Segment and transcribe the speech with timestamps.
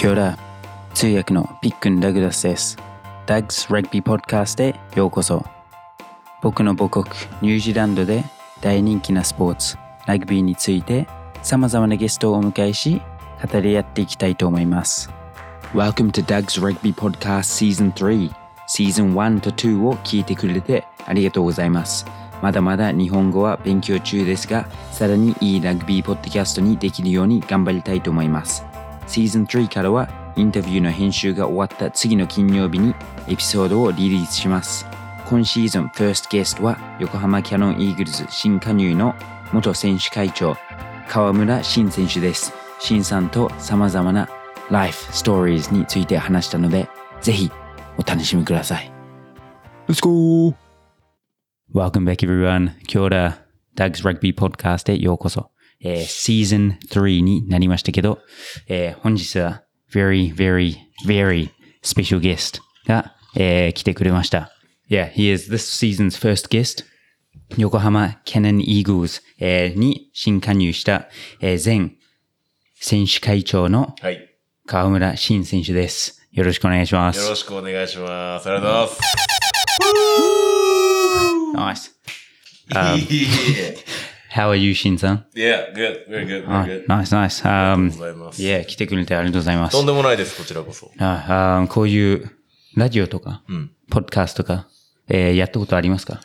[0.00, 0.38] キョラ
[0.94, 2.78] 通訳のピックン・ダグラスです。
[3.26, 5.44] ダグス・ラグビー・ポッドキャストへようこそ。
[6.40, 7.04] 僕の母国
[7.42, 8.24] ニュージーランドで
[8.62, 9.76] 大人気なスポーツ、
[10.06, 11.06] ラグビーについて
[11.42, 13.02] 様々なゲストをお迎えし、
[13.52, 15.10] 語り合っていきたいと思います。
[15.74, 18.32] Welcome to Doug's Rugby Podcast Season 3
[18.68, 22.06] Season 1と2を聞いてくれてありがとうございます。
[22.40, 28.69] まだまだ日本語は勉強中ですが、さらにいいラグビーポッドキャストにできるように頑張りたいと思います。
[29.10, 32.94] シーズン3からはインタビューの編集が終わった次の金曜日に
[33.26, 34.86] エピソードをリリースします。
[35.28, 39.16] 今シーズン FIRST ゲストは横浜キャノンイーグルズ新加入の
[39.52, 40.56] 元選手会長
[41.08, 42.52] 川村新選手です。
[42.78, 44.28] 新さんと様々な
[44.70, 46.88] ライフ、ストーリーズについて話したので、
[47.20, 47.50] ぜひ
[47.98, 48.92] お楽しみください。
[49.88, 50.54] Let's go!
[51.74, 52.78] Welcome back everyone.
[52.86, 53.32] Kia ora.
[53.74, 55.50] Doug's Rugby Podcast へようこそ。
[55.82, 58.20] えー、シーズン3になりましたけど、
[58.68, 61.50] えー本日は very, very, very
[61.82, 64.52] special guest が、えー来てくれました。
[64.90, 66.84] Yeah, he is this season's first guest.
[67.56, 71.08] 横浜キャノンイーグルズ、えーに新加入した、
[71.40, 71.92] えー前
[72.74, 74.14] 選手会長のはい。
[74.14, 74.20] よ
[74.66, 76.20] 川村新選手です。
[76.32, 77.28] よろしくお願いします。
[77.28, 78.48] ろしくお願いします。
[78.48, 78.94] ありがとうご
[81.56, 81.90] ざいます。
[81.90, 81.90] Nice.
[82.72, 83.00] Um,
[84.32, 86.86] How are you, 新さん yeah, good, very good, あ very good.
[86.86, 87.48] Nice, nice.
[87.48, 88.42] あ Um, りがとうございます。
[88.42, 89.86] yeah, 来てくれてありがとうございますとん。
[89.86, 90.90] でもないです、こちらこそ。
[90.98, 92.30] ああこういう
[92.76, 93.70] ラジオとか、うん。
[93.90, 94.68] ポッドキャストとか、
[95.08, 96.20] えーやったことありますか？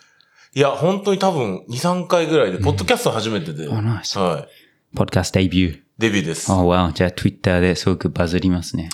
[0.54, 3.68] いや、本当に多分、2、3回ぐらいで、ポッドキャスト初めてで。
[3.70, 4.96] あナイスはい。
[4.96, 5.80] ポッドキャストデビュー。
[5.98, 6.50] デビューです。
[6.52, 6.94] あ、wow.
[6.94, 8.90] じゃあ Twitter ですごくバズりますね。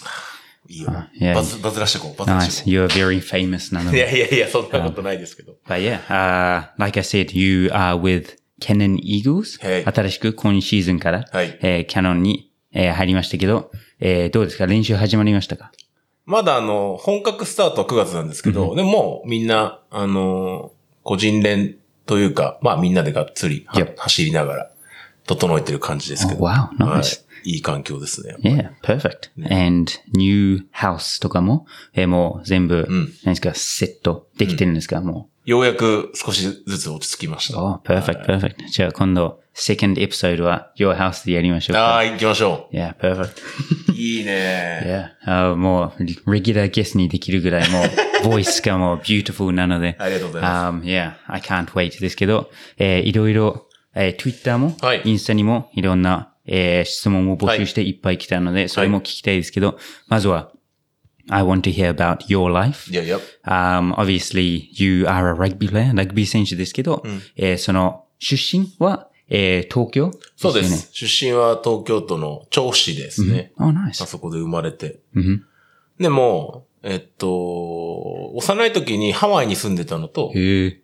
[0.69, 0.91] いいよ。
[1.35, 2.17] バズ、バズらしてこう。
[2.17, 2.63] バズらし Nice.
[2.65, 3.99] て You're very famous なのこう。
[3.99, 4.07] いで。
[4.07, 5.57] やいやいや、そんなことないですけど。
[5.67, 9.59] But yeah, uh, like I said, you are with Canon Eagles?
[9.65, 14.65] はい新しく今シーズンから、はいえー、キャノンに、えー入りましたけど、えーどうですか？
[14.67, 15.71] 練習始まりましたか？
[16.25, 20.71] まだあの、本格スタートは9月なんですけど、でももうみんな、あの、
[21.03, 23.65] 個人練というか、まあみんなでがっつり.
[23.97, 24.71] 走りながら、
[25.25, 26.43] 整えてる感じですけど。
[26.45, 26.87] Oh, wow, nice.
[26.87, 27.03] はい。
[27.43, 28.35] いい環境ですね。
[28.43, 29.31] Yeah, perfect.
[29.53, 37.53] And new house とかも、えーもう全部、ん何ですか、セットできてるんですか、もようやく少しずつ落ち着きましう。
[37.55, 37.61] た。
[37.63, 38.67] Oh, perfect, perfect.
[38.67, 41.95] じゃあ今度、second episode は your house でやりましょうか。
[41.95, 43.23] ああ、行きましょ Yeah, perfect.
[43.89, 43.91] う。
[43.97, 45.11] いいね。
[45.25, 45.51] Yeah.
[45.51, 47.81] あもう、レギュラーゲストにできるぐらいも
[48.23, 49.95] う、ボイスがもう beautiful なので。
[49.99, 60.51] ありがとうございま Um, yeah, I can't wait ですけど、えーいろいろ、えー Twitter も、はいインスタにもいろんな、えー質問を募集していっぱい来たので、それも聞きたいですけど、まずは、
[61.29, 62.91] I want to hear about your life.
[62.91, 63.17] いやいや。
[63.45, 67.03] Um, obviously, you are a rugby player, ラグビー選手ですけど、
[67.35, 70.11] えーその出身は、えー東京？
[70.35, 70.89] そうです。
[70.93, 73.53] 出身は東京都の調布市ですね。
[73.57, 74.03] Oh, nice.
[74.03, 74.99] あそこで生まれて。
[75.15, 75.45] うん
[75.99, 80.33] でも、えっと、幼い時にハワイに住んでたのと。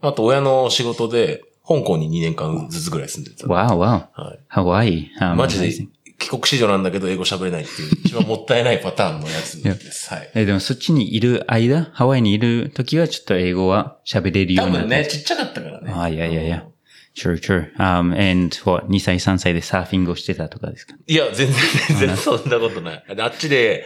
[0.01, 3.45] あと親の仕事で香港に2年間ずつぐらい住んでた。
[3.47, 4.07] Wow, wow.
[4.13, 4.39] はい。
[4.49, 5.07] Hawaii.
[5.19, 5.87] Um, マジで.
[6.19, 10.11] 帰国子女なんだけど英語喋れないっていう一番もったいないパターンのやつです。
[10.11, 10.31] はい。
[10.33, 14.87] え、でもそっちにいる間、ハワイにいる時はちょっと英語は喋れるようになった。
[14.87, 15.91] 多分ね、ちっちゃかったからね。
[15.93, 16.65] あ、いやいやいや。
[17.15, 17.71] True, true.
[17.77, 20.95] Um, and what, 2歳、3歳でサーフィングをしてたとかですか？
[21.05, 21.55] いや、全然、
[21.89, 23.03] 全然そんなことない。
[23.19, 23.85] あっちで、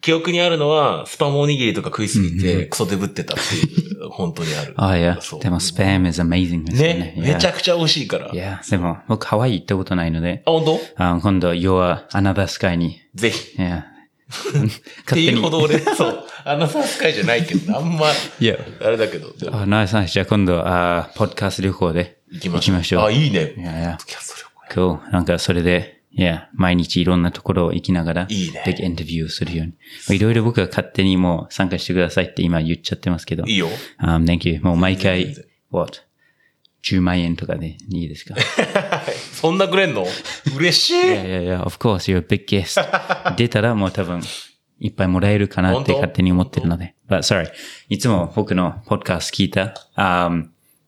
[0.00, 4.74] 記憶にあるのは、スパムおにぎりとか食いすぎて、クソデブってたっていう、本当にある。
[4.76, 5.40] あ、いやそう。
[5.40, 7.34] でもスパム is amazing ですよねね。。
[7.34, 8.30] めちゃくくちゃ美味しいから。
[8.32, 10.80] いや、でも僕ハワイ行ったことないので、あ、本当？
[10.96, 13.56] あ今度 Your Another Sky に、ぜひ。
[13.58, 13.86] いや、
[15.02, 18.06] っていうほど俺、そう、あのサスカイじゃないけど、あんま、
[18.40, 20.12] いや、あれだけど、あ、ナイスナイス。
[20.12, 23.04] じゃあ今度、あポッドキャスト旅行で行きましょう。
[23.04, 23.54] あ、いいね。
[23.56, 23.98] いやいや。
[24.06, 25.12] キャスト旅行 Cool.
[25.12, 29.72] なんかそれで、いや、毎日いろんなところを行きながら、いいねでインタビューをするように。
[29.72, 29.76] ま
[30.10, 33.44] あいろいろ僕が勝手にもう参加してくださいって今言っちゃってますけど。
[33.46, 33.68] いいよ。
[34.02, 34.60] Um, thank you.
[34.60, 35.36] もう毎全回
[35.70, 36.00] what?
[36.82, 38.34] 10万円とかでいいですか？
[39.32, 40.04] そんなくれんの？
[40.56, 40.94] 嬉しい。
[40.94, 42.80] いやいやいや、of course, you're a big guest.
[43.36, 44.20] 出たらもう多分、
[44.80, 46.94] いっぱいもらえるかなって勝手に思ってるので。
[47.08, 47.50] But sorry.
[47.88, 50.46] いつも僕のポッドキャスト聞いた、um,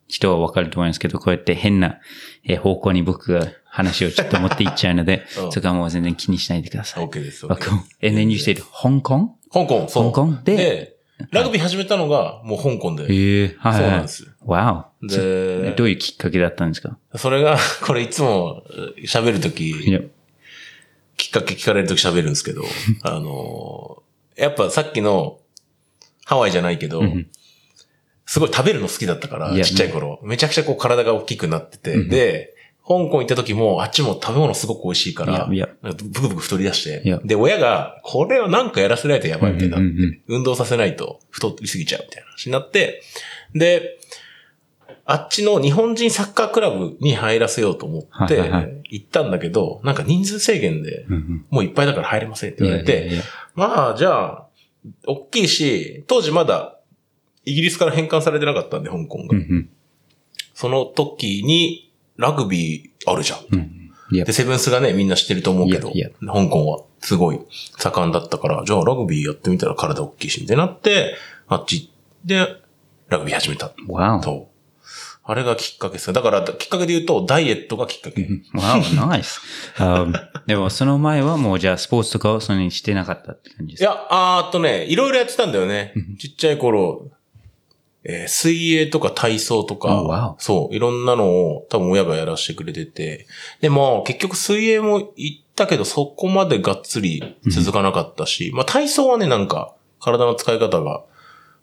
[0.08, 1.98] 人はわかると思いますけど、こうやって変な
[2.44, 7.04] えー方向に僕が話をちょっと持っていっちゃうので う、んそこはもう全然気にしないでください。
[7.04, 7.46] OK です。
[7.46, 7.70] Well, cool.
[8.06, 10.12] And then you said 香港香港、そう。
[10.12, 10.96] 香港でで、
[11.30, 13.06] ラグビー始めたのが、もう香港で。
[13.08, 13.82] ええはいはい。
[13.82, 14.28] そうなんですよ。
[14.46, 14.84] Wow.
[15.02, 16.98] でどういうきっかけだったんですか？
[17.16, 18.62] それが、これいつも
[18.96, 19.72] えー喋るとき、
[21.16, 22.62] きっかけ聞かれるとき喋るんですけど、
[23.02, 25.38] あのーやっぱさっきの
[26.24, 27.02] ハワイじゃないけど、
[28.26, 30.18] すごい食べるの好きだったから、ちっちゃい頃。
[30.24, 32.54] めちゃくちゃこう体が大きくなってて、で、
[32.86, 35.46] 香港行った時も、あっちも食べ物すごく美味しいから、
[35.90, 43.02] んかブクブク太り出して.で、親が、これをなんかやらせないとやばいみたいな、うんうんうん運動させないと太りすぎちゃうみたいな話になって、
[43.54, 43.98] で、
[45.04, 48.38] あっちの日本人サッカークラブに入らせようと思って
[48.90, 51.06] 行ったんだけど、なんか人数制限で、
[51.50, 53.10] もういっぱいだから入れませんって言われて.
[53.54, 54.46] まあ、じゃあ、
[55.06, 56.78] 大きいし、当時まだ、
[57.44, 59.24] イギリスから返還されてなかったんで、香港が。
[59.30, 59.70] うんうん
[60.54, 61.91] その時に、
[62.22, 63.38] ラグビーあるじゃん。
[63.52, 67.40] うん.で、セブンスがね、みんな知ってると思うけど、香港はすごい
[67.78, 71.16] 盛んだったから、じゃあラグビーやってみたら体大きいし、みたいになって、
[71.48, 71.90] あっち
[72.24, 72.56] で、
[73.08, 73.72] ラグビー始めた。
[73.88, 74.20] Wow.
[74.22, 74.50] と。
[75.24, 76.12] あれがきっかけです。
[76.12, 78.28] だから、きっかけで言うと、ダイエットがきっかけ。
[78.54, 79.40] Wow, nice.
[79.76, 80.12] Um,
[80.46, 83.92] でもその前はもうじゃあスポーツとかをそんなにしてなかったって感じですか？
[83.92, 85.94] いや、あーっとね、いろいろやってたんだよね。
[86.18, 87.12] ちっちゃい頃、
[88.04, 90.34] えー水泳とか体操とか、Oh.
[90.38, 93.26] そう、いろんなのを多分親がやらせてくれてて。
[93.60, 101.04] でも、結局水泳も行ったけど、そこまでがっつり続かなかったし、まあ体操はね、なんか、体の使い方が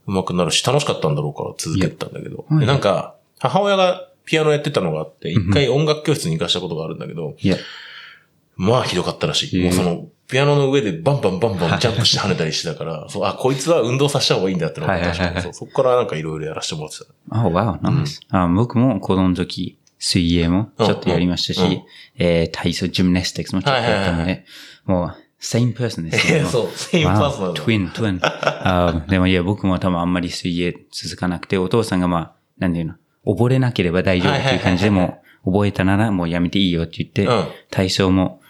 [0.07, 2.45] 上手くなるし、楽しかったんだろうから続けてたんだけど。
[2.49, 2.59] Yeah.
[2.61, 7.57] でなんか、母親がピアノやってたのがあって、一回音楽教室に行かしたことがあるんだけど、いや、
[8.55, 9.57] まあひどかったらしい。
[9.57, 17.41] ええもうその、ピアノの上でバンバンバンバンジャンプして跳ねたりしてたから、 そう、あ、こいつは運動させた方がいいんだってのが確かにそうそこからなんかいろいろやらせてもらってた。
[17.41, 18.19] Oh, wow, nice.
[18.29, 21.81] あ僕も子供の時、水泳もちょっとやりましたし、うんうん
[22.17, 24.45] えー体操、ジムナスティックスもちょっとやったのはいはいで、
[24.85, 26.39] もう、same person ですね。
[26.39, 27.63] え えそう、セイムパーソナルだ。
[27.63, 28.19] twin, twin.
[28.21, 32.93] あでもいや、僕も多分あんまり水泳続かなくて、お父さんがまあ、なんていうの、
[33.25, 38.41] 溺れなければ大丈夫っていう感じではいはいもう、覚えたならもうやめていいよって言って、うん体操も、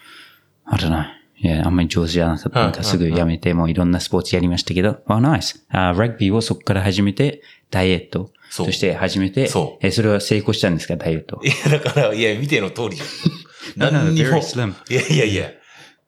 [0.64, 1.16] あれだな。
[1.42, 2.60] いや、あんまり上手じゃなかった。
[2.60, 5.58] なんかすぐやめて、もういろんなスポーツやりましたけど、wow, nice.
[5.70, 11.40] あラグビーをそこから始めて、ダイエットそして始めて、そうえそれは成功したんですか、ダイエット。
[11.42, 13.08] いや、だから、いや、見ての通りじゃん。
[13.92, 14.38] 何にも。
[14.38, 15.50] いやいやいや、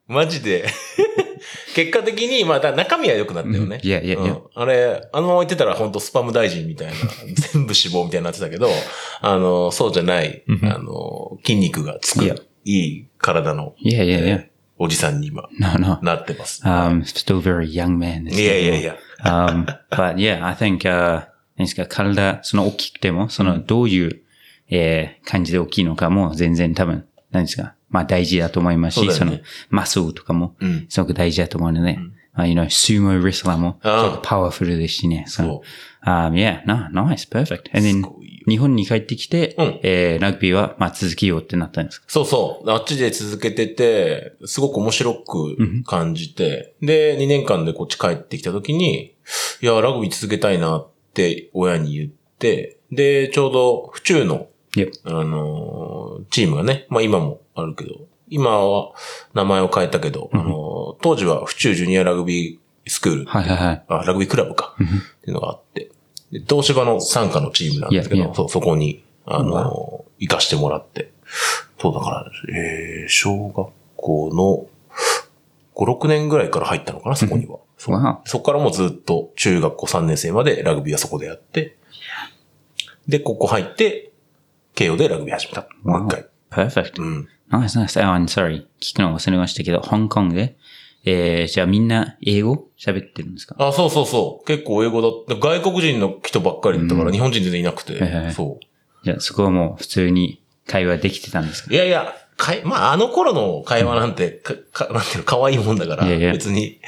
[0.07, 0.67] マジで。
[1.75, 3.81] 結果的に、まあ、だ中身は良くなったよね。
[3.83, 6.93] うんいやいやいやうんあれ、あのまま言ってたら本当スパム大臣みたいな、
[7.53, 8.69] 全部脂肪みたいになってたけど、
[9.21, 14.45] あの、そうじゃない、うんあの、筋肉がつく、いい体の、いやいやいや。
[14.83, 15.99] おじさんに今、 No, no.
[16.03, 16.61] なってます。
[16.65, 18.97] Um, still very young man ですいけどやいやいや。
[19.23, 21.27] um, but yeah, I think, uh,
[21.57, 24.23] 何ですか、体、その大きくても、そのどういう、
[24.69, 29.39] えー感じで大きいのかも全然多分、何ですか、まあ大事だと思いますし、そ,、ねの
[29.71, 31.99] マッスルとかもうん、すごく大事だと思うので、
[32.33, 33.79] まあ you know, スーモレスラーも、
[34.23, 35.27] パワフルですしね。
[35.29, 35.67] そう
[36.05, 37.71] Um, yeah, no, nice, perfect.
[37.73, 38.03] And then,
[38.49, 39.81] 日本に帰ってきて、うん。
[39.83, 42.07] えーラグビーは、まあ続けようってなったんですか？
[42.09, 42.71] そうそう。
[42.71, 49.15] あっちで続けてて、すごく面白く感じて、で、2年間でこっち帰ってきた時に、
[49.61, 54.49] いや、ラグビー続けたいなって親に言って、で、ちょうど府中の.
[55.05, 58.93] あのーチームがね、まあ今もあるけど、今は
[59.35, 63.85] 名前を変えたけど、あのー当時は府中ジュニアラグビースクール、はいはいはい。
[63.89, 65.92] あ、ラグビークラブか、っていうのがあって、で
[66.49, 68.35] 東芝の参加のチームなんですけど、yeah.
[68.35, 71.13] そう、そこに、あの、行かしてもらって。
[71.79, 74.67] そうだから、えー、小学校の
[75.75, 77.59] 5、6年ぐらいから入ったのかな、そこには。
[77.77, 81.77] そこからもうずっと中学校3年生までラグビーはそこでやって、
[83.09, 84.13] で、ここ入って、
[84.75, 85.67] 慶応でラグビー始めた。
[85.83, 86.27] もう一回。
[86.51, 87.03] Perfect.
[87.03, 87.29] うん。
[87.51, 88.01] Nice, nice.
[88.01, 88.67] Oh, I'm sorry.
[88.81, 90.57] 聞くの忘れましたけど、香港で、
[91.05, 93.57] えー、じゃあみんな英語喋ってるんですか？
[93.59, 94.47] あ、そうそうそう。
[94.47, 95.47] 結構英語だった。
[95.49, 97.99] 外国人の人ばっかりだったから、日本人全然いなくて。
[98.01, 99.05] はいはいそう。
[99.05, 101.75] じゃあそこはもう普通に会話できてたんですか？
[101.75, 106.81] いやいや、かい、まあ、あの頃の会話なんて、か、かなんていうの、可愛いもんだから、いやいや別に、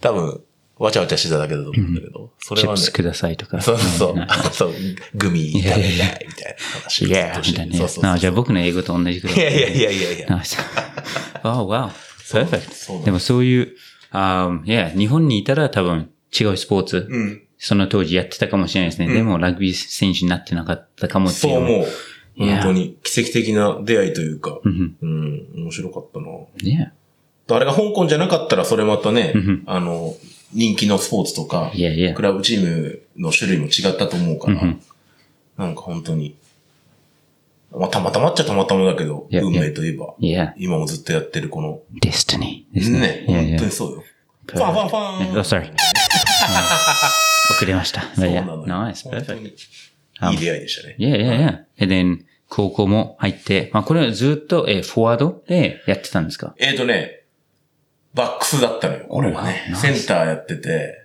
[0.00, 0.40] 多分、
[0.78, 3.60] わちゃわちゃしてただけだと思うんだけど、それはねチップス、くださいとか。
[3.60, 4.72] そうそうな、 そう、
[5.14, 6.06] グミ食べたい、みた
[6.48, 9.36] いな話をいやずっとしてみたいなねそうそうなあじゃあ僕の英語と同じくらい。
[9.36, 10.26] いやいやいやいやいや。
[10.28, 10.56] Nice.
[11.44, 11.90] oh, wow.
[12.30, 13.04] そう Perfect.
[13.04, 13.76] でもそういう、
[14.12, 17.42] あいや、日本にいたら多分違うスポーツ、うん。
[17.58, 19.12] その当時やってたかもしれないですね。
[19.12, 21.52] でもラグビー選手になってなかったかもっていう。
[21.54, 21.86] そう思う。
[22.38, 24.96] 本当に、奇跡的な出会いというか、うん。
[25.02, 26.26] うん、面白かったな。
[26.62, 26.90] Yeah.
[27.52, 30.14] あれが香港じゃなかったら、それまたねうん、あの、
[30.54, 32.22] 人気のスポーツとか、ク。
[32.22, 34.80] ラブチームの種類も違ったと思うから、うん
[35.58, 36.36] なんか本当に、
[37.72, 40.52] まあ、たまたまっちゃたまたまだけど、いや運命といえば、Yeah.
[40.56, 43.00] 今もずっとやってるこの、Destiny ですね。
[43.00, 44.04] ね、いやいや本当にそうよ。
[44.46, 45.70] ファンファンファン Oh, sorry.
[47.50, 48.02] 遅れました。
[48.14, 49.40] そうな yeah, のよ nice, perfect.
[49.42, 49.48] に
[50.32, 50.96] いい出会いでしたね。
[50.98, 51.82] Yeah, yeah, yeah.
[51.82, 56.54] And then, 高校も入って、まあこれはずっと、えーフォワードでやってたんですか？
[56.58, 57.22] えーとね、
[58.14, 59.72] バックスだったのよ、これはね。
[59.76, 60.96] センターやってて。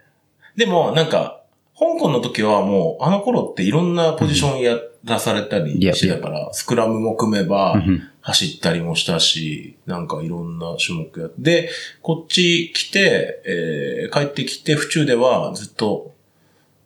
[0.56, 1.44] でも、なんか、
[1.78, 11.70] 香港の時はもう、あの頃っていろんなポジションやらされたりしてたから、スクラムも組めばうん、走ったりもしたし、なんかいろんな種目やって、で、
[12.02, 16.16] こっち来て、えー帰ってきて、府中ではずっと、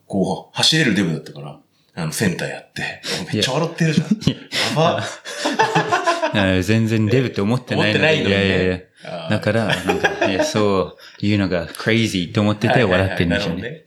[0.06, 1.60] こう、走れるデブだったから、
[1.94, 3.00] あの、センターやって、
[3.32, 4.08] めっちゃ笑ってるじゃん。
[4.08, 4.36] や。
[4.74, 5.04] ば。
[6.32, 8.30] あ全然デブって思ってないの思ってないのにね。
[8.30, 8.80] いやいやいや。
[9.02, 13.84] だから、なんか、そういうのが crazy と思ってて笑ってるんでしょうね。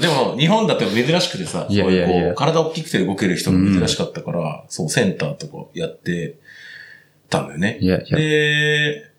[0.00, 6.36] でも、日本だと珍しくてさ、いやいやいやそううこう体大きくて動ける人が珍しかったから、そう、センターとかやって
[7.28, 7.78] たんだよね。
[7.80, 8.18] いやいや。
[8.18, 9.10] で、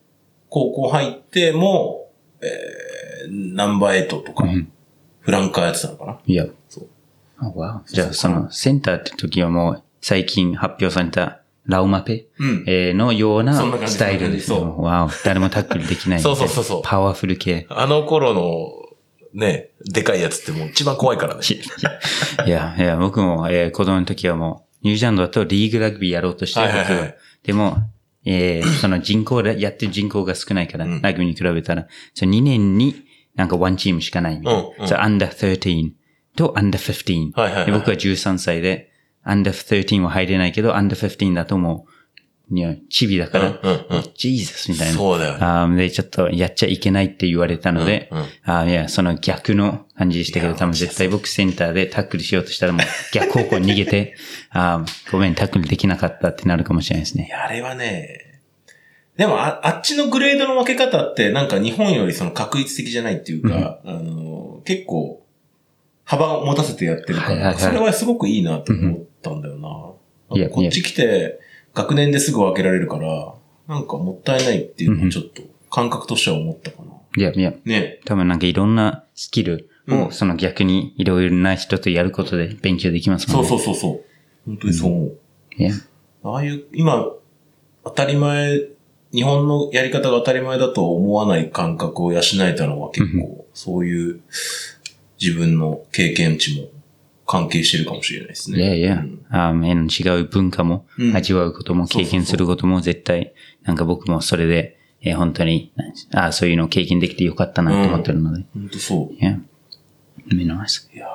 [0.50, 2.10] 高校入っても、
[2.42, 4.72] えー、ナンバーエイトとか、うん
[5.20, 6.20] フランカーやってたのかな？
[6.26, 6.46] いや。
[6.70, 6.88] そう。
[7.36, 12.64] あわおじゃあ、その、センターって時はもう、最近発表された、ラウマペ、うん。
[12.68, 13.54] えーのような
[13.88, 14.78] スタイルですよ。
[14.78, 16.20] わお誰もタックルできない。
[16.22, 17.66] そうそうそうそうパワフル系。
[17.70, 18.72] あの頃の、
[19.34, 21.42] ね、でかいやつってもう一番怖いからね。
[22.46, 27.78] いや、いや、僕も、えー子供の時はもう、ニュージーランドだとリーグラグビーやろうとして、はいはいはい僕はでも、
[28.26, 32.96] えーその人口で、やってる人口が少ないから、うんラグビーに比べたら、その2年に
[33.36, 34.60] なんかワンチームしかないみたいな。
[34.60, 35.92] うんうんそう under 13
[36.36, 37.32] と under 15。
[37.40, 38.92] はいはいはいで僕は13歳で、
[39.28, 41.92] under 13は入れないけど、under 15だともう、
[42.50, 44.94] いや、チビだから、うんうんうんジーザスみたいな。
[44.94, 45.40] そうだよね。
[45.42, 52.82] あーで、ちょっとやっちゃいけないって言われたので、うんうんあーいや、その逆の感じでしたけど、多分絶対僕センターでタックルしようとしたらもう
[53.14, 54.16] 逆方向に逃げて、
[54.52, 57.30] あーごめん、タックルできなかったってなるかもしれないですね。
[57.34, 58.42] あれはね、
[59.18, 65.27] でもあ、あっちのグレードの分け方って、なんか日本よりその確率的じゃないっていうか、あの、結構、
[66.08, 70.38] 幅を持たせてやってるから、それはすごくいいなと思ったんだよな。
[70.38, 71.38] いやこっち来て、
[71.74, 73.34] 学年ですぐ分けられるから、
[73.68, 76.94] なんかもったいないっていうのをちょっと感覚としては思ったかな。
[77.18, 78.00] いや、いや、ね。
[78.06, 83.50] 多分なんかいろんなスキルを、うんその逆にいろいろな人とやることで勉強できますもんね。
[83.50, 84.02] そうそうそうそう。
[84.46, 85.18] 本当にそう思う。
[85.58, 85.72] いや、
[86.24, 87.06] ああいう、今、
[87.84, 88.62] 当たり前、
[89.14, 94.22] 日本のやり方が当たり前だと思わない感覚を養えたのは結構、そういう
[95.20, 96.70] 自分の経験値も
[97.26, 98.58] 関係してるかもしれないですね。
[98.58, 103.34] いやいやうん、あー違う文化もうん味わうことも経験することも絶対、
[103.64, 105.74] なんか僕もそれで、えー本当に、
[106.14, 108.46] あーそういうのを経験できてよかったなと思ってるので。
[108.54, 109.24] 本当そう。
[109.24, 109.40] Yeah.
[110.28, 110.94] It'd be nice.
[110.94, 111.08] いや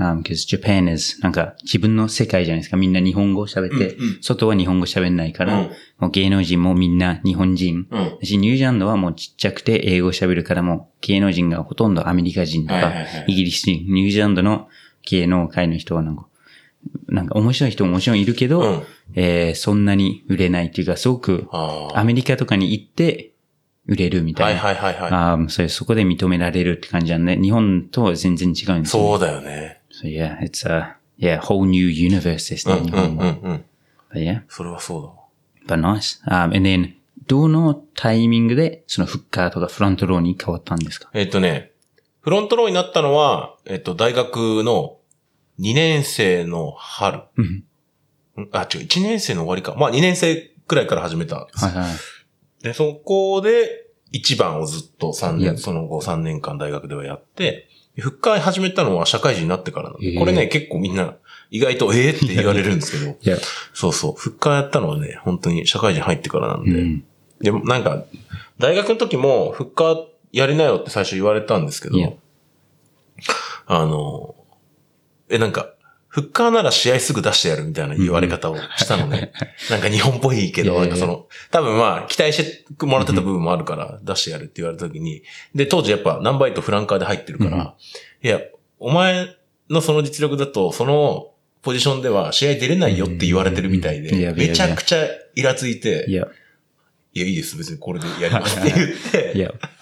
[0.00, 2.78] Um, because Japan is, なんか自分の世界じゃないですか。
[2.78, 7.86] みんな日本語喋って、うんうん外は日本語喋んないから、うんもう芸能人もみんな日本人。
[7.90, 14.68] うん私ニュージーランドはもうちっちゃくて英語喋るからもう芸能人がほとんどアメリカ人とか、はいはいはいイギリス人、ニュージーランドの
[15.04, 16.26] 芸能界の人はなんか、
[17.08, 18.82] なんか面白い人ももちろんいるけど、うん
[19.16, 21.98] えーそんなに売れないっていうか、すごくああ。
[21.98, 23.32] アメリカとかに行って
[23.86, 24.62] 売れるみたはいいな。
[24.62, 25.10] はいはいはい。
[25.10, 28.84] あーそれそこで認められるって感じなんで、日本とは全然違うんですよ、ね。
[28.88, 29.79] そうだよね。
[30.00, 33.60] So yeah, it's a yeah whole new universe ですね、うんうん日本は。
[34.12, 35.14] But yeah, それはそうだわ。
[35.66, 36.20] but nice.
[36.26, 36.94] Um, and then
[37.26, 41.10] どのタイミングでそのフッカーとかフロントローに変わったんですか？
[41.12, 41.72] えっ、とね、
[42.22, 44.96] フロントローになったのは、えっ、と、大学の
[45.60, 47.20] 2年生の春。
[47.36, 47.64] うんん？
[48.52, 49.74] あ、違う、1年生の終わりか。
[49.76, 51.64] まあ2年生くらいから始めたんです。
[51.64, 52.64] はいはい。
[52.64, 57.68] で、そこで1番をずっと3いや年、その後3年間大学ではやって、
[58.00, 61.16] 復活始めたのは社会人になってからなんで、ええこれね、結構みんな
[61.50, 63.16] 意外とええって言われるんですけど、
[63.74, 67.04] そうそう、復活やったのはね、本当に社会人入ってからなんで、うん。
[67.40, 68.04] でもなんか、
[68.58, 71.98] 大学の時も復活やりなよって最初言われたんですけど
[73.66, 74.34] あの、
[75.28, 75.70] え、なんか、
[76.10, 79.32] フッカーなら試合すぐ出してやるみたいな言われ方をしたのね。
[79.70, 85.22] なんか日本っぽいけど、ないんかその、多分まあ、期待してもらってた部分もあるから、出してやるって言われた時に、
[85.54, 87.74] で、当時やっぱナンバイトフランカーで入ってるから、
[88.24, 88.40] いや、
[88.80, 89.36] お前
[89.68, 91.30] のその実力だと、その
[91.62, 96.26] ポジションでは試合出れないよって言われてるみたいで、やめちゃくちゃイラついて、いや、
[97.26, 97.56] いいです。
[97.56, 99.54] 別にこれでやりますって言って。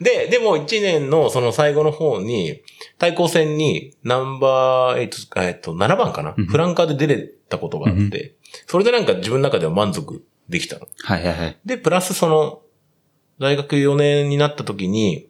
[0.00, 2.62] で、でも1年のその最後の方に、
[2.98, 8.36] 対抗戦にナンバー8、えっと、7番かな、うんフランカーで出れたことがあって、
[8.66, 10.86] それでなんか自分の中では満足できたの。
[11.04, 11.58] はいはいはい。
[11.64, 12.62] で、プラスその、
[13.38, 15.28] 大学4年になった時に、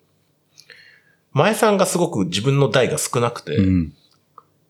[1.32, 3.94] 前さんがすごく自分の代が少なくて、うん。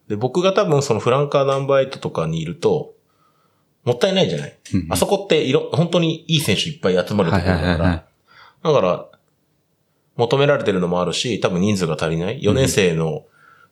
[0.08, 2.94] で、僕が多分そのフランカーナンバー8とかにいると、
[3.84, 8.06] もったいないじゃない、うんあそこっていろ、本当にいい選手いっぱい集まるところだから、
[8.62, 9.08] だから、
[10.16, 12.40] 求められてるのもあるし、多分人数が足りない。
[12.40, 13.24] 4年生の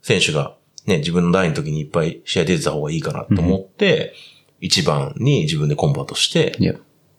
[0.02, 4.14] 選手がね、自分の代の時にいっぱい試合出てた方がいいかなと思って、
[4.60, 6.56] 1番に自分でコンバートして、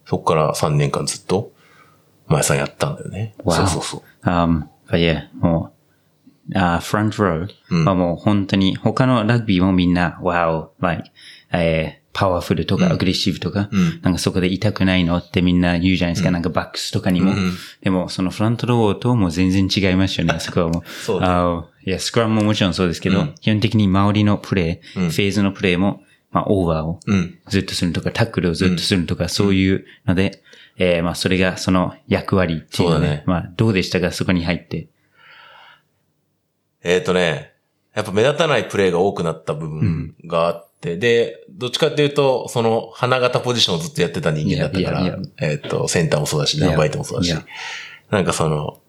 [0.06, 1.52] そこから3年間ずっと、
[2.28, 3.36] 前さんやったんだよね。
[3.44, 4.28] わおそうそうそう。
[4.28, 5.72] um, but yeah, も
[6.54, 7.86] あ front row うん。
[7.86, 11.10] はもう本当に他のラグビーもみんな、wow, like,
[11.52, 14.00] えー、パワフルとかアグレッシブとか、うん。
[14.02, 16.32] なんかそこで痛くないのってみんな言うじゃないですか。
[16.32, 17.34] なんかバックスとかにも。
[17.34, 17.52] うん。
[17.82, 20.90] でもそのフロントローとも全然違いますよね、 そこはもう。
[20.90, 23.36] そうだあいや、スクラムももちろんそうですけど、うん。
[23.42, 25.10] 基本的に周りのプレー、うん。
[25.10, 27.38] フェーズのプレーも、まあ、オーバーをうん。
[27.50, 30.42] ずっとするとか、タックルをずっとするとか、そういうので、
[30.78, 33.24] えーまあ、それがその役割っていうので、ね。
[33.26, 34.88] まあ、どうでしたか、そこに入って。
[36.82, 37.52] えっ、とね、
[37.94, 47.36] やっぱ目立たないプレーが多くなった部分があって、で、どっちかっていうと、その花形ポジションをずっとやってた人間だったから、えっ、と、センターもそうだし、ナンバイトもそうだし。
[48.12, 48.80] なんかその、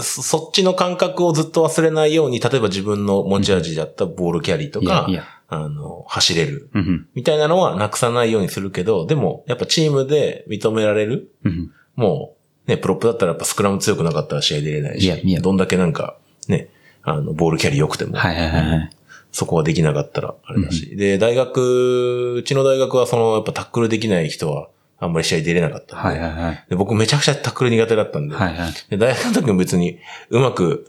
[0.00, 6.70] そそっちの感覚をずっと忘れないように、例えば自分の持ち味だったボールキャリーとかいやいや、あの、走れる。
[7.14, 11.72] みたいなのはなくさないようにするけど、でも、やっぱチームで認められるうん。
[11.96, 12.36] も
[12.66, 15.40] う、ね、プロップだったらやっぱスクラム強くなかったら試合出れないし、いやいや。
[15.40, 16.68] どんだけなんか、ね、
[17.02, 18.90] あの、ボールキャリー良くても、はいはいはいはい。
[19.32, 20.96] そこはできなかったらあれだし。
[20.96, 24.68] で、大学、うちの大学はその、やっぱタックルできない人は、
[25.00, 25.96] あんまり試合出れなかった。
[25.96, 26.64] はいはいはい。
[26.68, 28.72] で僕めちゃくちゃタックル苦手だったんで、はいはい。
[28.90, 29.98] で大学の時も別に
[30.30, 30.86] うまく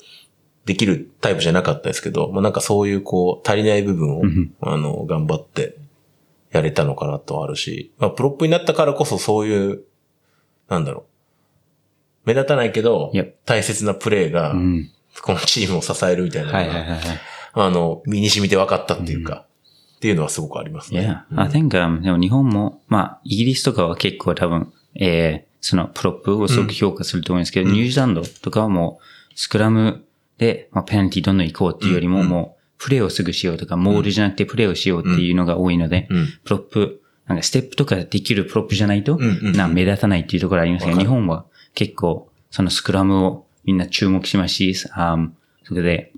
[0.65, 5.75] できるタイプじゃなかったですけど、まあ、なんかそういうこう、足りない部分を、うんあの、頑張って
[6.51, 9.84] やれたのかなとはあるし、まあ、プロップになったからこそそういう、
[10.69, 11.05] なんだろ
[12.25, 12.27] う。
[12.27, 13.12] 目立たないけど
[13.46, 14.91] 大切なプレーがう、ん。
[15.22, 17.00] このチームを支えるみたいなはいはいはい。
[17.65, 19.45] あの、身に染みて分かったっていうか、
[19.97, 21.23] っていうのはすごくありますね。
[21.31, 21.41] Yeah.
[21.41, 30.05] I think, um, でも日本も、まあ、イギリスとかは結構多分、えー、そのプロップをすごく評価すると思うんですけど、ニュージーランドとかはもう、スクラム
[30.37, 32.27] で、まあ、ペナルティどんどん行こうっていうよりも、うん。
[32.27, 36.27] もう、プレーをすぐしようとか、モールじゃなくてプレーをしようっていうのが多いので、うん。
[36.45, 45.29] プロップ、なんかステップとかできるプロップじゃないと、な目立たないっていうところありますけど、日本は結構、そのスクラムをみんな注目しますし、あー
[45.65, 46.13] それで、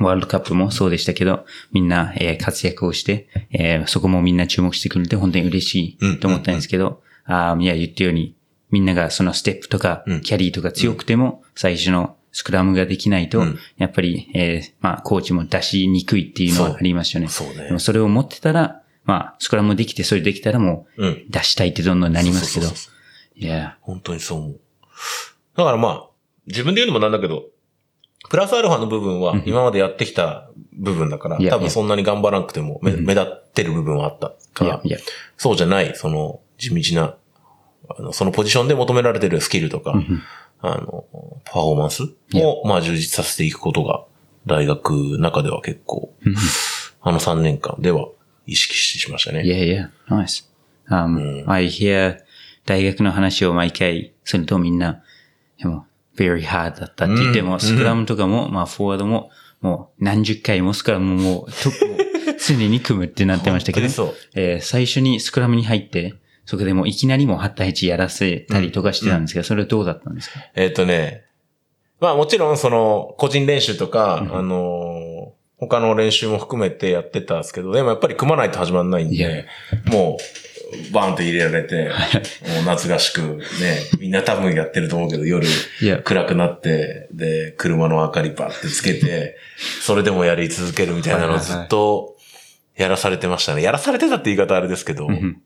[0.00, 8.34] ワールドカップもそうでしたけど、みんな、えー活躍をして、えーそこもみんな注目してくれて本当に嬉しいと思ったんですけど、あーいや、言ったように、
[8.70, 17.28] みんながそのステップとかうん、キャリーとか強くても、最初のスクラムができないと、うんやっぱり、えーまあ、コーチも出しにくいっていうのはありますよね。
[17.28, 17.78] そうねでも。
[17.78, 21.24] それを持ってたら、まあ、スクラムできて、それできたらもう、うん。
[21.30, 22.88] 出したいってどんどんなりますけどそうそう。
[22.88, 22.90] そうそ
[23.40, 24.60] ういや、本当にそう思う。
[25.56, 26.06] だからまあ、
[26.46, 27.44] 自分で言うのもなんだけど、
[28.28, 34.98] プラスアルファの部分は今までやってきた部分だから、いや多分そんなに頑張らなくても目立ってる部分はあったから、いやいや、
[35.36, 37.16] そうじゃない、その地道な、
[37.88, 40.22] あのそのポジションで求められてるスキルとか、うん
[40.60, 41.04] あの、
[41.44, 42.48] パフォーマンスいや。
[42.48, 44.04] を、まあ充実させていくことが、
[44.46, 46.34] 大学の中では結構、うん
[47.06, 48.08] あの3年間では
[48.46, 49.42] 意識しましたね。
[49.42, 50.46] Yeah, yeah, nice.
[50.88, 52.16] Um, I hear
[52.64, 55.02] 大学の話を毎回するとみんな、
[55.58, 61.46] でも、very hard だったって言っても、うんスクラムとかも、まあ、フォワードも、もう何十回もスクラムも
[62.46, 66.14] 常に組むってなってましたけど、えー最初にスクラムに入って、
[66.46, 70.40] そこでもういきなりもう8対1やらせたりとかしてたんですけど、それはどうだったんですか？
[70.54, 71.22] えっ、とね、
[72.00, 79.46] まあもちろんその個人練習とか、あのー他の練習も含めてやってたんですけど、でもやっぱり組まないと始まんないんで、
[79.86, 80.53] もう、
[80.92, 81.90] バーンと入れられて、
[82.54, 83.38] もう夏合宿ね、
[83.98, 85.46] みんな多分やってると思うけど、夜
[86.04, 89.36] 暗くなって、で、車の明かりバッてつけて、
[89.82, 92.16] それでもやり続けるみたいなのをずっと
[92.76, 93.62] やらされてましたね。
[93.62, 95.42] やらされてたって言い方あれですけど、ん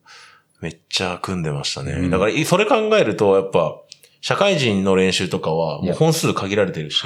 [0.61, 1.92] めっちゃ組んでましたね。
[1.92, 3.81] うんだから、いそれ考えると、やっぱ、
[4.20, 7.04] 社会人の練習とかは、もう本数限られてるし。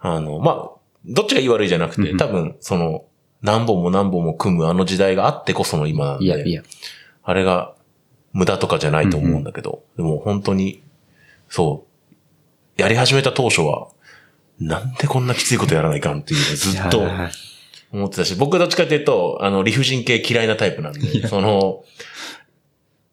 [0.00, 0.70] あの、まあ、
[1.04, 3.04] どっちがいい悪いじゃなくて、うん多分、その、
[3.42, 6.62] 何本も何本も組むあの時代があってこその今なんで、いやいや。
[7.28, 7.74] あれが
[8.32, 10.82] 無駄とかじゃないと思うんだけど、でも本当に、
[11.50, 11.84] そ
[12.78, 13.88] う、やり始めた当初は、
[14.58, 17.06] なんでこんなきついことやらないかんっていうずっと
[17.92, 21.84] 思ってたし、僕はどっちかというと、あの、理不尽系嫌いなタイプなんで、その、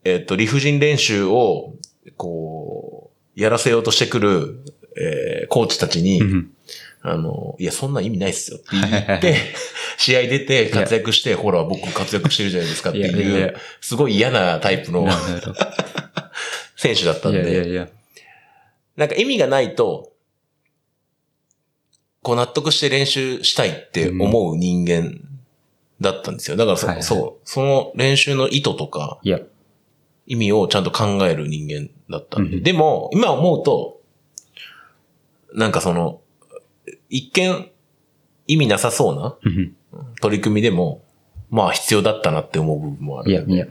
[0.06, 1.74] えっ、と、理不尽練習を、
[2.16, 4.64] こう、やらせようとしてくる、
[4.98, 6.52] えーコーチたちに、うん
[7.08, 9.36] あの、いや、そんな意味ないっすよって言って、
[9.98, 15.08] 試合出て活躍して、ほら、僕活躍してるじゃないですかっていうや、すごい嫌なタイプの。
[16.76, 17.88] 選手だったんいやいやで、いや。
[18.98, 20.12] なんか意味がないと、
[22.22, 25.22] こう納得して練習したいって思う人間
[26.02, 26.58] だったんですよ。
[26.58, 29.20] だからそ,、はいはいそう、その練習の意図とか。
[30.28, 32.58] 意味をちゃんと考える人間だったんで。
[32.58, 34.02] うんでも、今思うと、
[35.54, 36.22] なんかその、
[37.10, 37.70] 一見
[38.48, 39.74] 意味なさそうなうん
[40.22, 41.04] 取り組みでも、
[41.50, 43.32] まあ必要だったなって思う部分もある。
[43.32, 43.66] いやいや。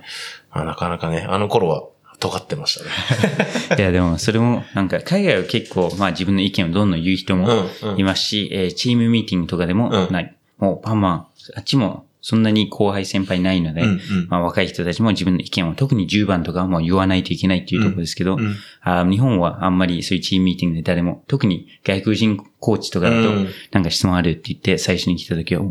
[0.51, 1.87] あなかなかね、あの頃は
[2.19, 3.77] 尖ってましたね。
[3.79, 14.01] いや、でもそれも、なんか海外は結構、まあ自分の意見をどんどん言う人もうんうんいますし、えーチームミーティングとかでも、うんないもうパンマン、あっちもそんなに後輩先輩ないので、うんうん。
[14.31, 23.49] まあ若い人たちも自分の意見を、特に10番とかはもう言わないといけないっていうところですけど、うんあ日本はあんまりそういうチームミーティングで誰も、特に外国人コーチとかだと、うん。
[23.73, 25.63] なんか質問あるって言って最初に来た時は、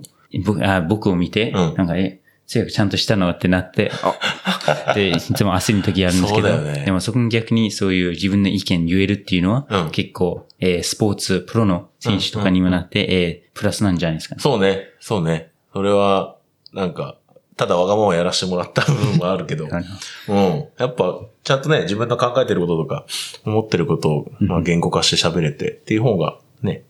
[0.45, 1.73] 僕あ僕を見て、うん。
[1.73, 4.93] なんか、え、強くちゃんとしたのってなって、あ。
[4.93, 6.83] で、いつも焦る時あるんですけど、ね。
[6.85, 9.89] でもそこに逆にそういう自分の意見言えるっていうのは、うん。
[9.89, 14.41] 結構、えースポーツプロの選手とかにもなって、えープラスなんじゃないですかね。
[14.41, 15.49] そうね、そうね。
[15.73, 16.32] それは、
[16.73, 17.17] なんか、
[17.55, 20.65] ただわがままやらせてもらった部分もあるけど、うん。
[20.77, 23.05] やっぱ、ちゃんとね、自分の考えてることとか、
[23.45, 26.83] 思ってることを、まあ、言語化して喋れてっていう方が、ね、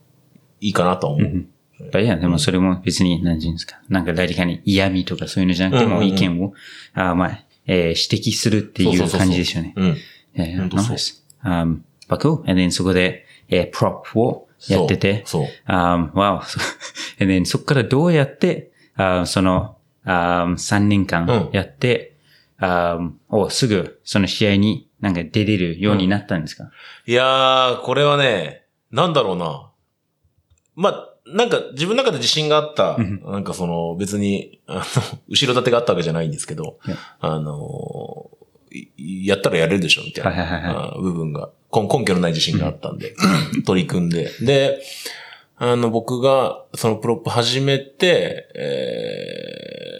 [0.62, 1.30] いいかなとは思う。
[1.30, 1.50] うん
[2.02, 3.82] いや、でもそれも別に、何て言うんですか。
[3.89, 6.54] なんか誰かに嫌味とかそういうのじゃなくても、うんうんうん意見を、
[6.93, 9.74] あまあ、えー指摘するっていう感じですよね。
[9.76, 9.88] うん。
[9.88, 9.96] い
[10.36, 10.98] やいや、本当そう.
[11.43, 12.39] Um, but cool.
[12.50, 15.48] And then そこで、えー、プロップをやってて、そう。
[15.67, 16.39] um, wow.
[17.19, 19.72] And then そこからどうやって、あその、
[20.05, 22.17] um, 3年間やって、
[22.59, 26.71] um, おすぐその試合になんか出れるようになったんですか、
[27.05, 29.69] いやー、これはね、なんだろうな。
[30.75, 33.21] まあ、なんか自分の中で自信があった、うん。
[33.23, 34.81] なんかその別に、あの、
[35.29, 36.77] 後ろ盾があったわけじゃないんですけど
[37.19, 38.29] あの、
[38.97, 43.15] いやったらやれるでしょみたいな、はいはいはいはあ部分が、根根拠のない自信があったんで、
[43.65, 44.29] 取り組んで。
[44.41, 44.81] で、
[45.57, 49.92] あの、僕がそのプロップ始めて、え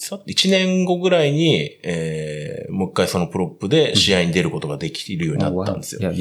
[0.00, 6.12] つだ ?1 年後ぐらいに、えー、もう一回そのプロップで試合に出ることができるようになったんですよ。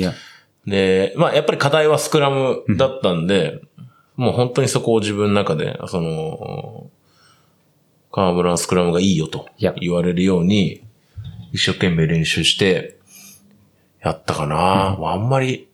[0.68, 3.62] で、まあ、やっぱり課題はスクラムだったんで、
[4.16, 6.90] もう本当にそこを自分の中で、その、
[8.12, 9.48] 河村のスクラムがいいよと
[9.80, 10.84] 言われるように、
[11.54, 12.98] 一生懸命練習して、
[14.02, 15.68] やったかな、あんまり、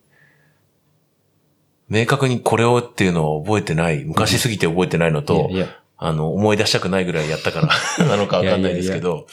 [1.90, 7.62] 明確にこれをっていうのを覚えてない、昔すぎて覚えてないのと、いやいやあの、思い出したくないぐらいやったか
[7.98, 9.28] ら なのかわかんないですけど、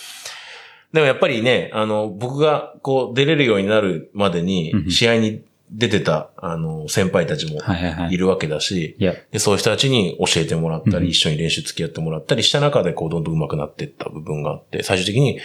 [0.92, 15.40] でもやっぱりね、あの、僕がこう出れるようになるまでにうん、試合に出てた、あの、先輩たちもはいるわけだし、いや、で、そういう人たちに教えてもらったり、うん一緒に練習付き合ってもらったりした中で、こう、どんどん上手くなっていった部分があって、最終的に、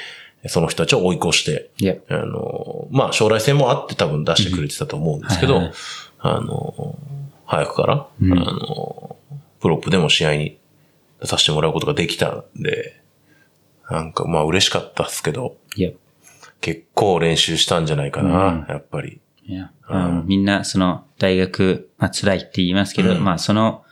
[0.47, 5.73] その人たちを追い越して、いや、あの、まあ、将来性もあって多分出してくれてたと思うんですけど、はいはい
[6.19, 6.97] あの、
[7.45, 8.33] 早くから、うん。
[8.33, 9.15] あの、
[9.59, 10.66] プロップでも試合に出
[11.23, 13.01] させてもらうことができたんで、
[13.89, 15.57] なんか、まあ、嬉しかったですけど、
[16.61, 19.21] 結構練習したんじゃないかな、やっぱり。
[19.45, 23.23] いや、あのみんなその大学、まあ辛いって言いますけど、うん。
[23.23, 23.83] まあその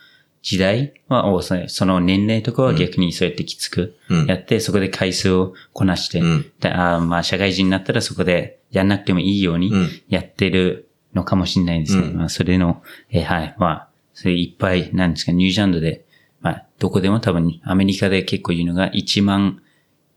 [0.42, 4.26] 時代は、おそその年齢とかは逆にそうやってきつくうん。
[4.26, 6.52] やって、そこで回数をこなして、うん。
[6.60, 9.90] であまあ社会人になったらそこでやんなくてもいいようにうん。
[10.10, 12.08] やってるのかもしれないですね。
[12.08, 12.18] うん。
[12.18, 16.05] まあそれの、えーはい、まあ、それいっぱい、なんですか、ニュージーランドで、
[16.46, 19.64] まあどこでも多分アメリカで結構言うのが1万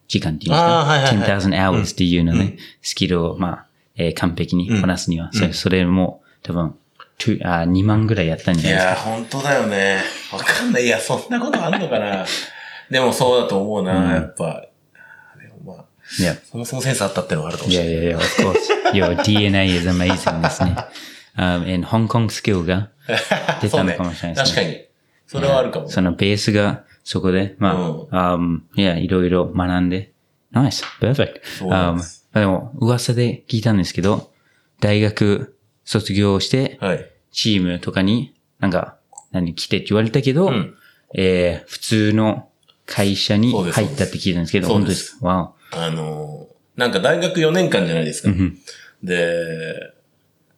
[0.09, 6.75] 時間っていうんですか、はいはいはい10,000 hours っていうのね、うんスキルを、まあ、えー完璧にこなすには、うんそれそれも多分、
[7.19, 10.03] 2, あ2万ぐらいやったんいじゃないですや、本当だよね。
[10.31, 10.85] わかんない。
[10.85, 12.27] いや、そんなことあんのかな？
[12.91, 14.65] でもそうだと思うな、うんやっぱ。
[16.21, 17.93] いや、そもそもセンスあったってのがあるかもしれない。
[17.93, 18.57] いやいやいや、of course.
[18.93, 20.77] Your DNA is amazing ですね。
[21.37, 22.91] um, and Hong Kong スキルが
[23.61, 24.55] 出たのかもしれないですね。
[24.55, 24.88] 確かに。
[25.29, 25.89] それはあるかも。
[25.89, 30.13] そのベースがそこで、まあ、um, いや、いろいろ学んで、
[30.53, 31.41] nice, perfect.
[31.59, 34.33] そうなん Um, ですでも、噂で聞いたんですけど、
[34.81, 37.11] 大学卒業して、はい。
[37.31, 38.97] チームとかに、なんか、
[39.31, 40.75] 何、来てって言われたけど、うん
[41.15, 42.49] えー普通の
[42.85, 48.33] 会社に入ったって聞いたんですけど、本当そうでですわあのー、なんか大学4年間じゃないですかお。。
[48.33, 48.59] うん
[49.03, 49.93] で、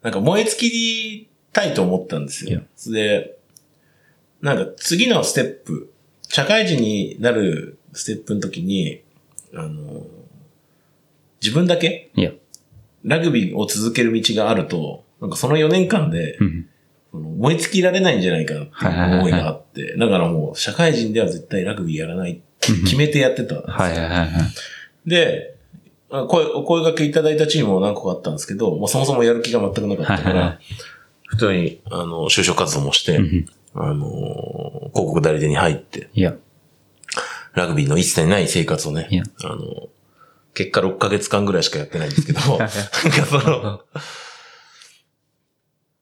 [0.02, 2.62] なんか燃え尽きたいと思ったんですよ。
[2.90, 3.36] で、
[4.42, 5.92] なんか次のステップ、
[6.28, 9.02] 社会人になるステップの時に、
[9.54, 10.02] あのー、
[11.42, 12.32] 自分だけいや、
[13.04, 16.38] ラグビーを続ける道があると、なんかその4年間で、
[17.12, 23.74] 燃え尽きられないんじゃないかなっていう思いがあって、だからもう社会人では絶対ラグビーやらないって決めてやってたんですよ。
[23.74, 24.30] はいはいはいはい。
[25.08, 25.56] で、
[26.10, 30.58] あ声、お声掛けいただいたチームも何個かあったんですけど、まあ、そもそもやる気が全くなかったから、
[31.26, 34.04] 普通に、あの、就職活動もして、うんあの、
[34.92, 36.34] 広告代理店に入って、いや、
[37.54, 39.88] ラグビーの一切ない生活をねいや、あの、
[40.54, 43.80] 結果6ヶ月間ぐらいしかやってないんですけど、 なんかその、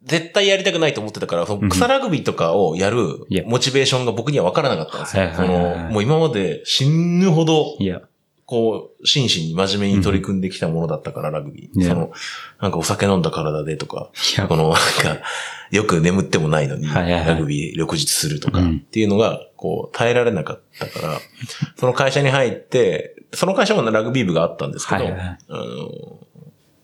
[0.05, 5.23] 絶対やりたくないと思ってたから、その草ラグビーとかをやるモチベーションが僕には分からなかったんですよ。
[5.91, 7.77] もう今まで死ぬほど
[8.49, 11.83] こう、真摯に真面目に取り組んできたものだったから、ラグビー。
[11.83, 11.89] Yeah.
[11.91, 12.13] その、
[12.63, 14.11] なんかお酒飲んだ体でとか、
[14.49, 15.23] この、なんか、
[15.71, 21.21] よく眠ってもないのに、ラグビー翌日するとか、うんっていうのが、こう、耐えられなかったから、
[21.77, 26.27] その会社に入って、その会社もラグビー部があったんですけど、はいはいはいあの、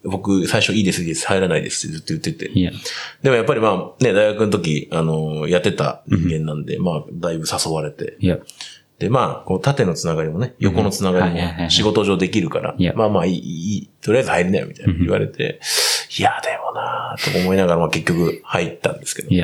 [0.04, 2.50] 僕、最初いいです、いいです、入らないですってずっと言ってて。
[3.22, 8.18] でもやっぱりまあ、ね、大学の時、あの、やってた人間なんで、まあ、だいぶ誘われて。
[8.98, 15.60] で、まあ、こう、縦のつながりもね、横のつながりも仕事上できるからまあまあいい、とりあえず入りなよ、みたいな言われて、
[16.16, 19.34] いや、でもなぁ、と思いながら、まあ結局入ったんですけど。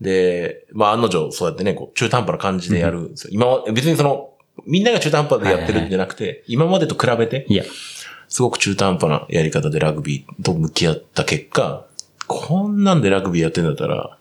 [0.00, 3.30] で、まあ案の定、そうやってね、こう、中途半端な感じでやるんですよ。
[3.32, 4.30] 今は、別にその、
[4.66, 7.64] みんなが中途半端でやってるんじゃなくて、今までと比べて、いや。
[8.32, 11.84] すごく中途半端なやり方でラグビーと向き合った結果、
[12.26, 14.16] こんなんでラグビーやってんだったら、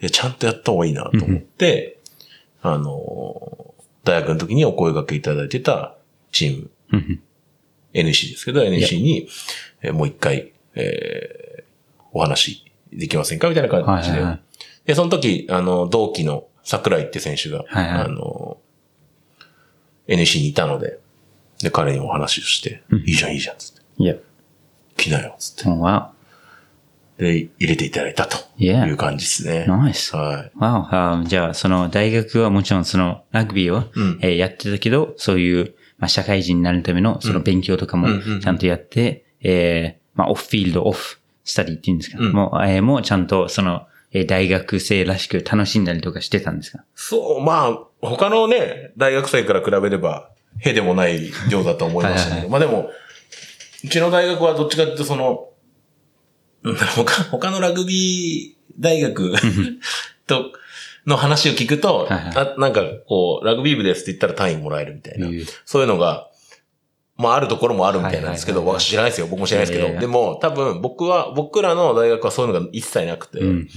[0.00, 1.95] いや、ちゃんとやった方がいいなと思って、
[2.72, 3.74] あの、
[4.04, 5.96] 大学の時にお声掛けいただいてた
[6.32, 7.22] チーム、うん
[7.94, 9.28] NC ですけど、NC に、
[9.80, 11.66] えーもう一回、えー
[12.12, 14.16] お話できませんかみたいな感じで。
[14.16, 14.40] はいはいはい
[14.86, 18.58] で、その時、あの、同期の桜井って選手が、はいはいあの、
[20.06, 21.00] NC にいたので、
[21.60, 23.82] で、彼にお話をして、いいじゃん、いいじゃん、つって。
[23.98, 24.14] いや。
[24.96, 25.64] 来なよ、つって。
[27.18, 27.22] Oh.
[27.22, 29.66] で、入れていただいたと.いう感じですね。
[29.68, 30.16] Nice.
[30.16, 30.52] はい。
[30.58, 30.86] Wow.
[30.90, 38.08] あじゃあ、その大学はもちろんそのラグビーを、うんえーやってたけど、そういう、まあ、社会人になるためのその勉強とかも
[38.42, 46.84] ちゃんとやって、えーまあ、オフフィールド、オフスタディっていうんですか、うんもう、えーもうちゃんとその、えー大学生らしく楽しんだりとかしてたんですか？
[46.94, 52.90] そう、まあ、他のね、大学生から比べれば、へでもない量だと思いましたけど、はいまあでも、
[53.84, 55.55] うちの大学はどっちかっていうとその、うん
[56.62, 59.34] 他、他のラグビー大学
[60.26, 60.52] と、
[61.06, 65.28] の話を聞くと、はいはいあなんか、こう、ラグビー部ですって言ったら単位もらえるみたいな、
[65.64, 66.28] そういうのが、
[67.16, 69.26] まああるところもあるみたいなんですけど、はいはいはいはい僕知らないですよ。
[69.28, 70.00] 僕も知らないですけど。
[70.00, 73.68] でも、多分僕は、僕らの大学はそういうのが一切なくて、うんうん。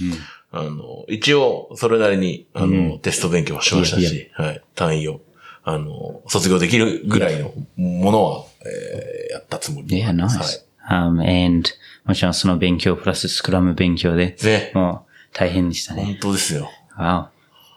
[0.52, 5.20] あの、一応、それなりに、あの、うんテスト勉強もしましたし、はい、単位を、
[5.62, 10.64] あの、卒業できるぐらいのものは、えーやったつもりで Yeah, は nice.
[10.88, 11.70] Um, and
[12.04, 14.44] もちろんその勉強プラススクラム勉強で、い。
[14.44, 16.04] ね、もう大変でしたね。
[16.04, 16.70] 本当ですよ。
[16.98, 17.26] Wow.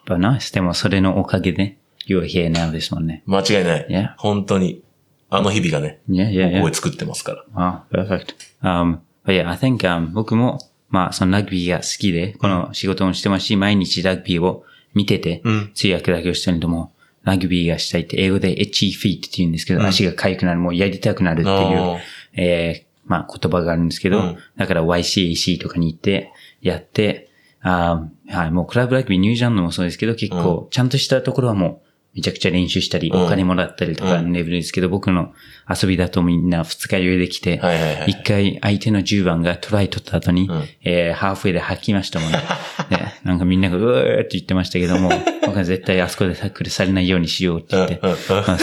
[0.05, 0.53] But nice.
[0.53, 3.23] でもそれのおかげで、you're here now ですもんね。
[3.25, 3.87] 間違いない。
[3.89, 4.13] Yeah.
[4.17, 4.83] 本当に、
[5.29, 6.61] あの日々がね、Yeah, yeah, こ yeah.
[6.61, 7.83] こへ作ってますから。
[7.91, 8.35] Wow, perfect.
[8.61, 14.63] Um, but yeah, I think, um, 僕も、まあ、そのラグビーが好きで、この仕事もしてますし、毎日ラグビーを
[14.93, 16.91] 見てて、うん通訳だけをしてるのも、
[17.23, 21.99] ラグビーがしたいって、英語で itchy feet って言うんですけど、足が痒くなる、もうやりたくなるっていう
[22.35, 24.37] えーまあ言葉があるんですけど、うん。
[24.57, 27.29] だから YCAC とかに行って、やって、
[27.61, 33.25] あーはい、もうクラブラグビー、ニュージーランドもそうですけど、結構、ちゃんとしたところはもう、めちゃくちゃ練習したり、うん。
[33.25, 34.27] お金もらったりとかうん。
[34.27, 35.33] のレベルですけど、僕の
[35.69, 37.61] 遊びだとみんな二日酔いで来て、
[38.05, 40.51] 一回相手の10番がトライ取った後に、ん。
[40.83, 42.39] えーハーフウェイで吐きましたもんね。
[42.89, 45.09] でなんかみんながうーって言ってましたけども、
[45.45, 47.99] 僕は絶対あそこでタックルされないようにしようって言って、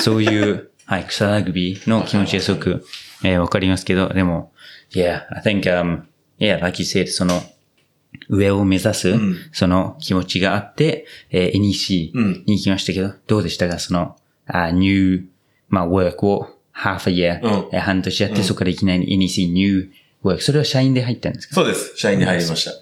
[0.00, 2.84] そういう、はい、草ラグビーの気持ちがすごく、
[3.24, 4.52] えーわかりますけど、でも、
[4.92, 6.02] yeah, I think, um,
[6.38, 7.42] yeah, like you said, その、
[8.28, 13.78] 上を目指す、んその気持ちがあって、えー NEC うんに行きましたけど、どうでしたか？
[13.78, 15.24] その、あ new,
[15.68, 19.90] まあ、work を half a year、うんえー半年やって、そこからいきなり NEC new
[20.24, 20.40] work。
[20.40, 21.54] それは社員で入ったんですか？
[21.54, 21.96] そうです。
[21.96, 22.72] 社員に入りました。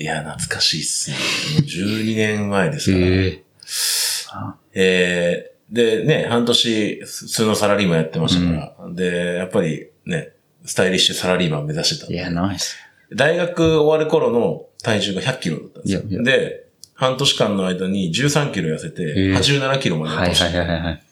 [0.00, 1.16] いや、懐かしいっすね。
[1.56, 3.04] もう12年前ですから。
[3.04, 3.42] え
[4.74, 10.32] えー、でね、半年、普通のサラリーマンやってましたから、で、やっぱりね、
[10.64, 12.12] スタイリッシュサラリーマン目指してた。
[12.12, 12.76] いや、ナイス。
[13.14, 16.00] 大学終わる頃の体重が100キロだったんですよ。
[16.00, 21.02] いやいやで、半年間の間に13キロ痩せて、え87キロまではい落として、はいはいはい。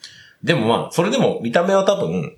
[0.42, 2.36] でもまあ、それでも見た目は多分、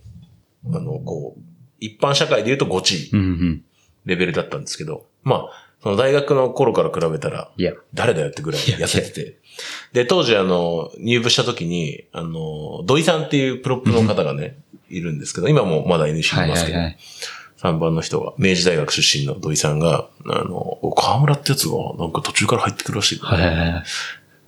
[0.73, 1.41] あの、こう、
[1.81, 3.65] 一般社会で言うと5チうんうん。
[4.05, 5.51] レベルだったんですけど、まあ、
[5.83, 7.51] その大学の頃から比べたら。
[7.95, 9.39] 誰だよってぐらい痩せてて。
[9.93, 14.57] で、当時あの、入部した時に、あの、土井さんっていうプロップの方がね、
[14.89, 16.99] いるんですけど、今もまだ NC はいいますけど、はいはい。
[17.59, 23.85] 3番の人が、明治大学出身の土井さんが、あの、お河村ってやつが、なんか途中から入ってくるらしい、はいはいはい。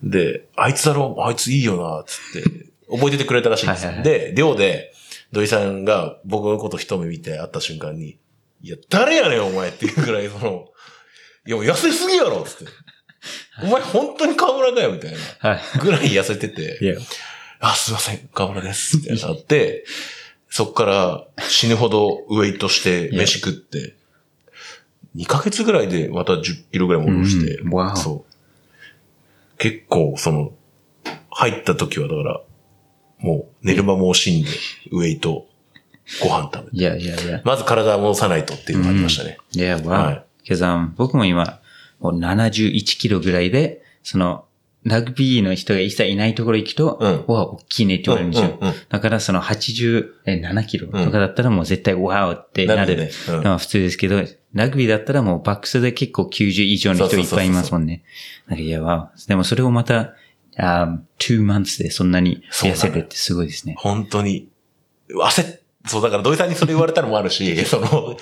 [0.03, 3.89] で、あいつだろ、あいついいよな、つって、覚えててくれたらしいんですよ。
[3.89, 4.93] はいはいで、寮で、
[5.33, 8.19] 土井さんが僕のこと一目見て会った瞬間に、
[8.63, 10.69] いや、誰やねん、お前っていうぐらい、その、
[11.47, 12.73] いや、もう痩せすぎやろ、つって。
[13.63, 15.51] お前本当に河村かよ、みたいな。
[15.51, 15.61] はい。
[15.81, 16.79] ぐらい痩せてて。
[16.81, 16.97] いや。
[17.61, 18.99] あ、すいません、河村です。
[18.99, 19.85] ってなって、
[20.49, 23.95] そっから死ぬほどウェイトして飯食って、
[25.17, 29.59] 2ヶ月ぐらいでまた10キロぐらい戻して、うんそう。
[29.59, 30.53] 結構、その、
[31.31, 32.41] 入った時はだから、
[33.19, 34.51] もう寝る間も惜しんで、
[34.93, 35.47] ウェイト、
[36.23, 36.77] ご飯食べて。
[36.79, 37.43] いやいやいや。
[37.45, 39.39] まず体を戻さないとっていうのがありましたね。
[39.53, 40.25] いや、はわい。
[40.45, 41.60] けど、僕も今、
[42.01, 44.45] もう71キロぐらいで、その、
[44.83, 47.25] ラグビーの人が一切いないところ行くと、うん。
[47.27, 48.57] わ、大きいねって言われるんですよ。
[48.61, 48.83] うんうんうん。
[48.89, 52.81] だからその87キロとかだったらもう絶対わーってなる。
[52.81, 53.11] なるね。
[53.29, 53.43] うん。
[53.43, 54.23] のは普通ですけど、
[54.55, 58.05] ラグビーだったらもうバックスで結構90以上の人いっぱいいますもんね。
[58.47, 60.15] なんかいや、わーでもそれをまた、
[60.57, 63.75] あ2 months でそんなに痩せるってすごいですね。
[63.79, 64.49] 本当に、
[65.11, 68.17] 焦っ、そう、だから土井さんにそれ言われたのもあるし、 その、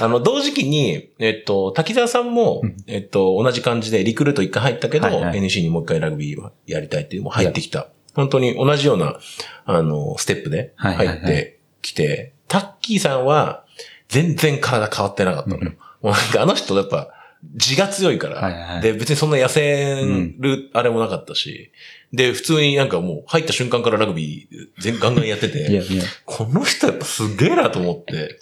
[0.00, 5.38] あの、同時期に、えっと、滝沢さんも、えっと、同じ感じでリクルート一回入ったけど、はいはい。
[5.40, 7.88] NC にもう一回ラグビーをやりたいっていうのも入ってきた。
[8.14, 9.18] 本当に同じような、
[9.66, 13.64] あの、ステップではいはいはい入ってきて、タッキーさんは
[14.08, 15.72] 全然体変わってなかったのよ。
[16.00, 17.10] もうなんかあの人やっぱ、
[17.54, 20.02] 字が強いから、はいはいで、別にそんな痩せ
[20.38, 21.70] るあれもなかったし、
[22.12, 26.04] で、普通になんかもう入った瞬間からラグビー全ガンガンやってて、いやいや。
[26.24, 28.38] この人やっぱすげえなと思って、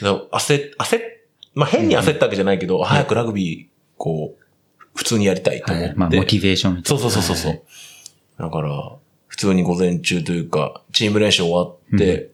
[0.00, 1.02] 焦、焦っ、
[1.54, 4.44] まあ、変に焦ったわけじゃないけど、早くラグビー、こう、
[4.94, 5.88] 普通にやりたいと思って。
[5.88, 5.96] はい。
[5.96, 7.00] まあ、モチベーションみたいな。
[7.00, 7.50] そうそうそうそう。
[7.52, 7.62] はい
[8.38, 12.30] だから、普通に午前中というか、チーム練習終わって、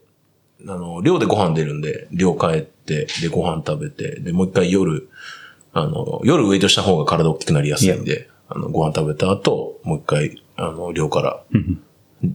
[0.67, 5.09] あの、寮でご飯出るんで、寮帰って、で、ご飯食べて、で、もう一回夜、
[5.73, 11.81] あの、夜ウェイトした方が体大きくなりやすいんで、あの、ご飯食べた後、もう一回、あの、寮からうん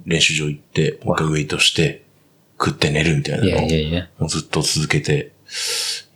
[0.05, 2.05] 練習場行って、もう一回ウェイトして、
[2.59, 3.45] 食って寝るみたいな
[4.19, 5.33] のをずっと続けて、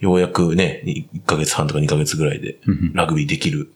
[0.00, 3.72] ようやくね、1ヶ月半とか2ヶ月ぐらいでうんラグビーできる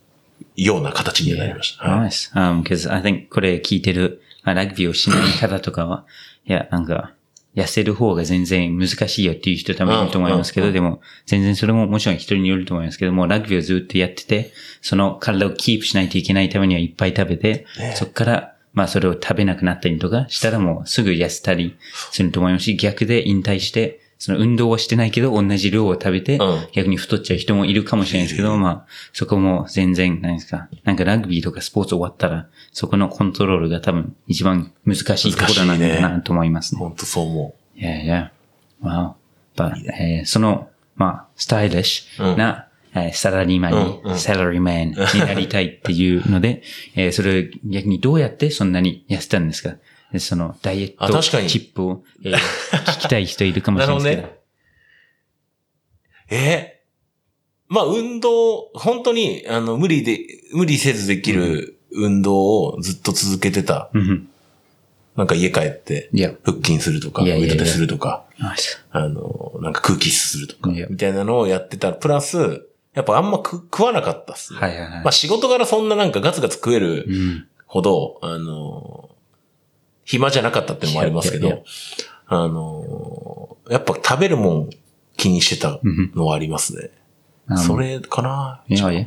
[0.57, 1.85] ような形になりました。
[1.85, 2.33] はい Nice.
[2.35, 6.05] Um, cause I think これ聞いてる、まあラグビーをしない方とかは、
[6.47, 7.15] いや、なんか、
[7.57, 12.99] 痩せる方が全然難しいよっていう人多分いると思いますけど、でも、全然それももちろん人によると思います。
[12.99, 17.95] けども、ラグビーをずっとやってて、その体をキープしないといけないためにはいっぱい食べて、ね。
[17.97, 21.77] そこから、まあそれを食べなくなったりとかしたらもうすぐ痩せたり
[22.11, 30.69] すると思いますし、逆で引退して、その運動はしてないけど同じ量を食べてうん、逆に太っちゃう人もいるかもしれないですけど、まあ、そこも全然、何ですか。
[30.85, 36.79] なんかラグビーとかスポーツ終わったら、そこのコントロールが多分一番難しいところなんだなと思いますね。
[36.79, 38.33] 本当そう思いやいや。
[38.83, 39.13] Wow.
[39.57, 46.63] But, えーその、まあ、スタイリッシュな、えーサラリーマンに、うんうんサラリーマンになりたいっていうので、
[46.95, 49.71] え ーそれ逆にどうやってそんなに痩せたんですか？
[49.71, 49.79] で
[50.19, 52.37] そのダイエットチップを、えー
[52.85, 54.23] 聞きたい人いるかもしれないですけど。
[54.23, 54.39] なるう。
[56.31, 56.81] え
[57.69, 60.21] まあ運動、本当に、あの、無理で、
[60.53, 63.91] 無理せずできる運動をずっと続けてた。
[63.95, 64.29] うんうん。
[65.17, 66.11] なんか家帰って、
[66.45, 68.25] 腹筋するとか、腕立てするとか。
[68.91, 71.93] あの、なんか空気するとか、みたいなのをやってた。
[71.93, 74.61] プラス、やっぱあんま食食わなかったっすね。
[74.61, 74.91] はいはいはい。
[75.05, 77.47] まあ仕事柄そんななんかガツガツ食えるうん。
[77.67, 79.11] ほど、あの、
[80.05, 81.65] 暇じゃなかったっていうのもありますけど、
[82.27, 84.71] あの、やっぱ食べるもん
[85.17, 86.91] 気にしてたうんのはありますね。
[87.57, 88.63] それかな。
[88.69, 89.07] いやいや。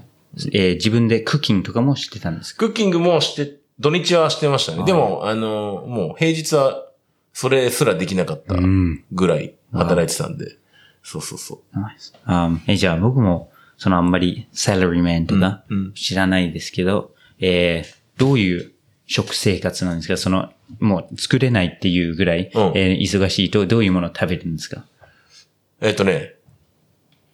[0.53, 2.67] えー自分でクッキングとかもしてたんですか？
[2.67, 4.79] クッキングもして、土日はしてましたね。
[4.79, 6.85] はいでも、あの、もう平日は
[7.33, 9.03] それすらできなかったん。
[9.11, 10.57] ぐらい働いてたんで。
[11.03, 11.59] そうそうそう。
[12.25, 15.63] あえ、じゃあ僕も、そのあんまりサラリーマンとか
[15.95, 18.71] 知らないですけど、えーどういう
[19.07, 24.85] 食生活なんですかその、もう作れないっていうぐらい、うんえー忙しいとどういうものを食べるんですか？
[25.81, 26.35] えっとね、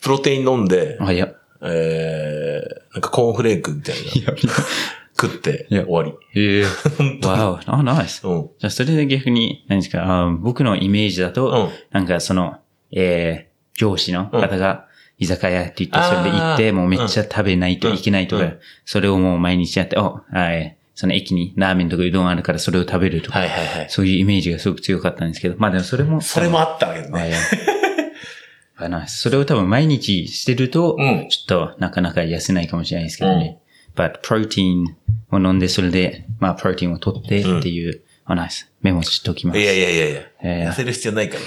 [0.01, 1.33] プロテイン飲んで、あ、いや。
[1.65, 4.33] えー、なんかコーンフレークみたいな。
[5.19, 6.11] 食っていや終わり。
[6.35, 7.27] え えー。
[7.27, 7.71] わお。
[7.71, 8.25] あ、ナイス。
[8.27, 8.49] うん。
[8.59, 10.03] じゃあそれで逆に、何ですか？
[10.25, 12.57] あ僕のイメージだと、うんなんかその、
[12.91, 14.87] えー、上司の方が、
[15.19, 23.89] 居酒屋って言って、それで行って、あーもうめっちゃ食べないといけないとか、うんうんそれをもう毎日やって、お、はい、その駅にラーメンとかうどんあるからそれを食べるとか、はいはいはい。
[23.89, 27.21] そういうイメージがすごく強かったんですけど、まあでもそれも、それもあったけどね。
[27.21, 27.37] あいや
[28.77, 33.59] あナイスそれを多分毎日してると、うんちょっとなかなか痩せないかもしれないですけどね。
[33.95, 34.95] but プロテイン
[35.31, 38.71] を飲んで、それで、まあプロテインを取ってっていう、あ、ナイス。
[38.81, 39.59] メモしておきます。
[39.59, 40.21] いやいやいやいや。
[40.43, 41.37] えー痩せる必要ないか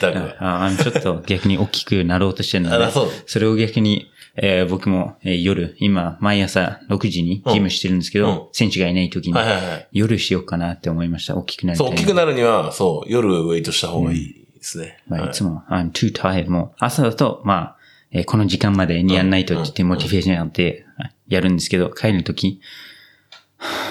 [0.00, 0.12] ら。
[0.12, 0.36] ダグは。
[0.40, 9.88] ああちょっと逆に大きくなろうとしてるのであそう、それを逆に、えー僕も、えー夜、今、毎朝6時にジムしてるんですけど、うん選手がいない時にはいはいはい。
[9.92, 11.36] 夜しようかなって思いました。
[11.36, 14.98] 大きくなりたそ、いう大きくなるには、そう、夜ウェイトした方がいいですね。
[15.06, 16.48] まあ、はいいつも、I'm too tired.
[16.48, 17.76] もう、朝だと、まあ、
[18.10, 20.86] えーこの時間までにやんないとって言ってうんモチベーションやって、
[21.28, 22.60] やるんですけど、帰るとき、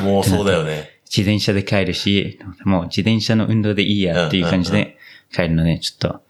[0.03, 1.01] もうそうだよね。
[1.05, 4.97] 自転車で帰るし、もう自転車の運動でいいやっていう感じうんうんで
[5.33, 6.21] 帰るので、ちょっと、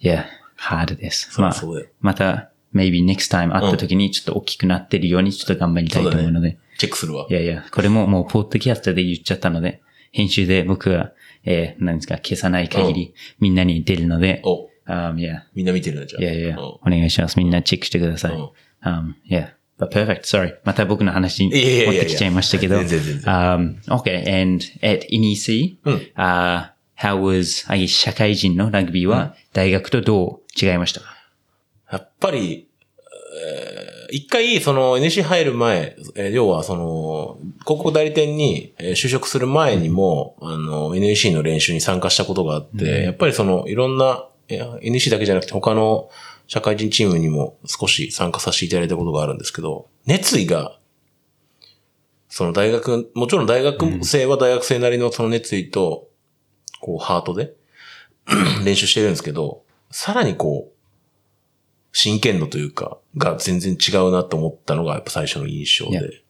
[0.00, 1.40] いや、ハードです。
[1.40, 1.54] まあ
[2.00, 7.32] また、maybe next time 会った時にちょっと大きくなってるようにちょっと頑張りたいと思うので、チェックするわい。
[7.32, 9.80] やいや、これももうポッドキャストで言っちゃったので、
[10.12, 11.12] 編集で僕が、
[11.44, 16.22] えー、何ですか、消さない限り、みんなに出るので、お、um, yeah, みんな見てるね、じゃあ。
[16.22, 17.38] yeah, yeah, うんお願いします。
[17.38, 18.34] みんなチェックしてください。
[18.34, 18.48] うん
[18.84, 19.48] Um, yeah.
[19.78, 20.20] But perfect.
[20.26, 20.54] Sorry.
[20.64, 22.76] また僕の話にいやいやいやいや持ってきちゃいましたけど。
[22.78, 24.42] 全然全然 Um, okay.
[24.42, 31.06] And at NEC, うん uh, how was, I guess, 社会人のラグビーは大学とどう違いましたか？
[31.90, 32.65] やっぱり、
[33.36, 46.08] えー一回、その NC 入る前、えー要はその、広告代理店にえー就職する前にも、あの、NEC の練習に参加したことがあって、やっぱりその、いろんな、NEC だけじゃなくて他の
[46.46, 50.78] 社会人チームにも少し参加させていただいたことがあるんですけど、熱意が、
[52.28, 56.06] その大学、もちろん大学生は大学生なりのその熱意と、
[56.80, 57.54] こう、ハートで
[58.64, 60.75] 練習してるんですけど、さらにこう、
[61.92, 66.22] 真剣度というか、が全然違うなと思ったのがやっぱ最初の印象いやで。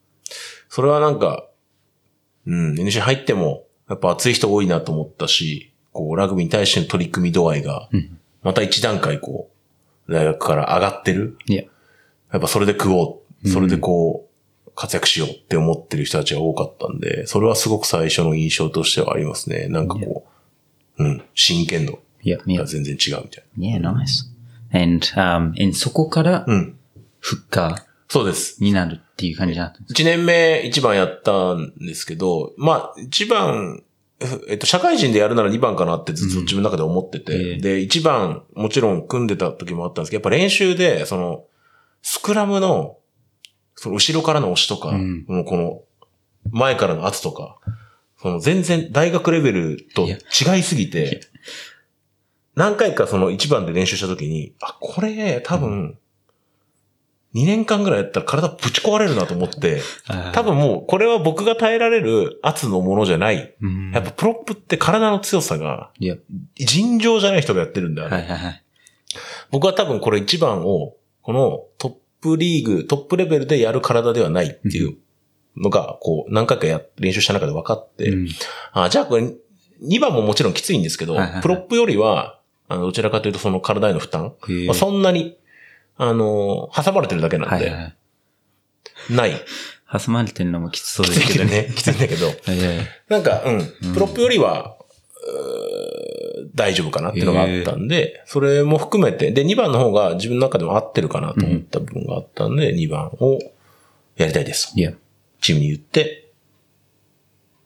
[0.68, 1.48] それはなんか、
[2.46, 7.88] うん、NC 入っても、やっぱ熱い人多いなと思ったし、こう、ラグビーに対しての取り組み度合いが、
[8.42, 9.50] また一段階こ
[10.08, 11.36] う、大学から上がってる。
[11.46, 11.64] いや。
[12.32, 13.48] やっぱそれで食おう。
[13.48, 14.28] それでこ
[14.66, 19.68] う、活躍しようって思ってる人たちが多かったんで、それはすごく最初の印象としてはありますね。
[19.68, 20.26] なんかこ
[20.98, 24.35] う、うん、真剣度が.全然違うみたい Yeah, nice.
[24.72, 26.44] And, um, and そこからな。
[26.46, 26.78] うん。
[27.20, 28.60] フッカそうです。
[28.60, 33.82] ーになるっていう感じだったんです1年目1番やったんですけど、まあ、1番、
[34.48, 41.44] えっと、社会人でやるなら2番かなってずっと自分の中で思ってて、ええで、1番、もちろん組んでた時もあったんですけど、やっぱ練習で、その、
[42.02, 42.98] スクラムの、
[43.74, 45.82] その後ろからの押しとか、うんもうこの、
[46.50, 47.58] 前からの圧とか、
[48.20, 51.20] その全然大学レベルと違いすぎて、
[52.56, 55.98] 何回かその1番で練習した時に、あ、これ多分、
[57.34, 59.82] 2年間ぐらいやったら体ぶち壊れるなと思って、
[60.32, 63.54] 多分もう、これは僕が耐えられる圧のものじゃない。
[63.60, 63.90] うん。
[63.92, 65.90] やっぱプロップって体の強さが、
[66.56, 68.62] 尋常じゃない人がやってるんだよ、はいはいはい。
[69.50, 71.92] 僕は多分これ一番を、このトッ
[72.22, 74.96] プリーグ、トップレベルでやる体ではないっていう
[75.58, 78.28] のが、こう、何回かや、練習した中で分かって、うん。
[78.72, 79.30] あ、じゃあこれ、
[79.82, 81.42] 2番ももちろんきついんですけど、はいはいはい。
[81.42, 84.34] プロップよりは、あの、どちらかというとその体への負担、
[84.66, 85.36] まあ、そんなに、
[85.96, 87.96] あの、挟まれてるだけなんで、はいはいはい。
[89.10, 89.32] ない。
[89.90, 91.72] 挟まれてるのもきつそうきですけどね。
[91.74, 92.26] きついんだけど。
[92.26, 93.94] はいはいはいなんか、うん。
[93.94, 94.76] プロップよりは、
[96.54, 103.38] 大丈夫かなっていうのがあったんで、それも含めて、で、2番の方が自分の中でも合ってるかなと思った部分があったんで、2番を
[104.16, 104.72] やりたいです。
[105.40, 106.30] チームに言って、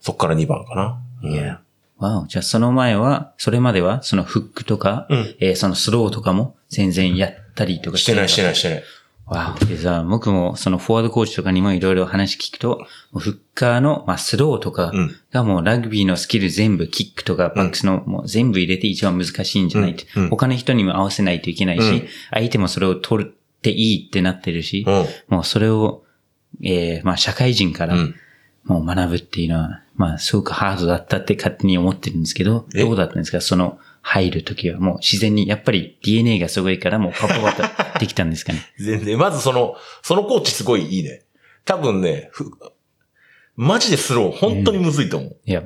[0.01, 1.01] そっから2番かな。
[1.23, 1.61] うんいや。
[2.01, 2.27] わお。
[2.27, 8.55] じゃあその前は、それまでは、そのフックとか、うんえーそのスローとかも全然やったりとかしてないしてないい。
[8.57, 8.83] してない。
[9.27, 9.65] わお。
[9.65, 12.85] でさ、僕もそのフォワードコーチとかにもいろいろ話聞くと、
[13.17, 23.29] フッカーの、まあ、スローとかうんがもうラグビーのスキル全部、キックとかバックスのもう全部入れて一番難しいんじゃないって、うんうん他の人にも合わせないといけないし、うん相手もそれを取っ
[23.63, 25.07] ていいってなってるし、うん。
[25.29, 26.03] もうそれを、
[26.63, 28.15] えーまあ社会人から、うん。
[28.65, 32.81] もう学ぶっていうのは、まあ、すごくハードだったって勝手に思ってるんですけど、え？
[32.81, 33.43] どうだったんですか？
[33.43, 37.53] その、入るときはもう自然に、やっぱり DNA がすごいからもうパパパ
[37.93, 38.61] とできたんですかね？
[38.81, 39.19] 全然。
[39.19, 41.23] まずその、そのコーチすごいいいね。
[41.67, 42.51] 多分ね、ふ
[43.57, 45.37] マジでスロー、本当にむずいと思う。
[45.45, 45.65] いや、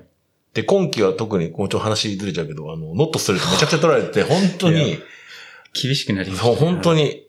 [0.52, 4.98] で、今季は特に、もうちょっと話ずれちゃうけど、あの、ノットストレートめちゃくちゃ取られて、 本当に、
[5.80, 6.94] 厳しくなりましたそう、本当。
[6.94, 7.26] に、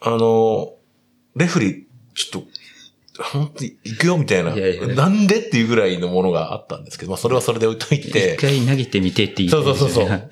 [0.00, 0.74] あの、
[1.36, 1.82] レフェリー、
[2.14, 2.48] ちょっと、
[3.22, 10.04] 本当に行くよみたいな、いやいやなんでっていうぐらいのものがあったんですけど、まあそれはそれで置いとい一て、回投げてみてって言ってそうそうそうそう。
[10.04, 10.28] お前はい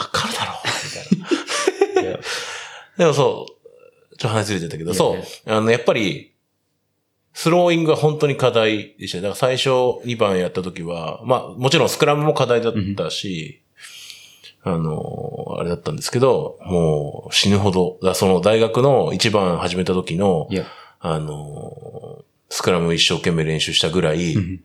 [0.00, 2.18] わかるだろうみたいな。
[2.98, 5.24] でもそう、ちょっと話ずれてたけど、いやいや。
[5.24, 6.32] そう、あの、やっぱり、
[7.32, 9.22] スローイングが本当に課題でしたね。
[9.22, 9.68] だから最初
[10.06, 13.60] 2番やった時は、まあもちろんスクラムも課題だったし、
[14.62, 20.48] あの、あれだったんですけど、もう死ぬほど、その大学の1番始めた時の
[21.06, 24.64] あの、スクラム一生懸命練習したぐらい、うん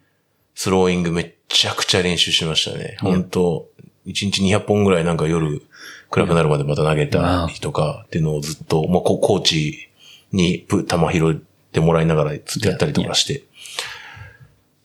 [0.55, 2.97] スローイングめっちゃくちゃ練習しましたね。
[3.01, 3.69] いや本当
[4.05, 5.61] 1日200本ぐらいなんか夜
[6.09, 9.89] 暗くなるまでまた投げたりとかっていうのをずっと、もうココーチ
[10.33, 11.35] にプ球拾っ
[11.71, 13.45] てもらいながらずっとやったりとかして。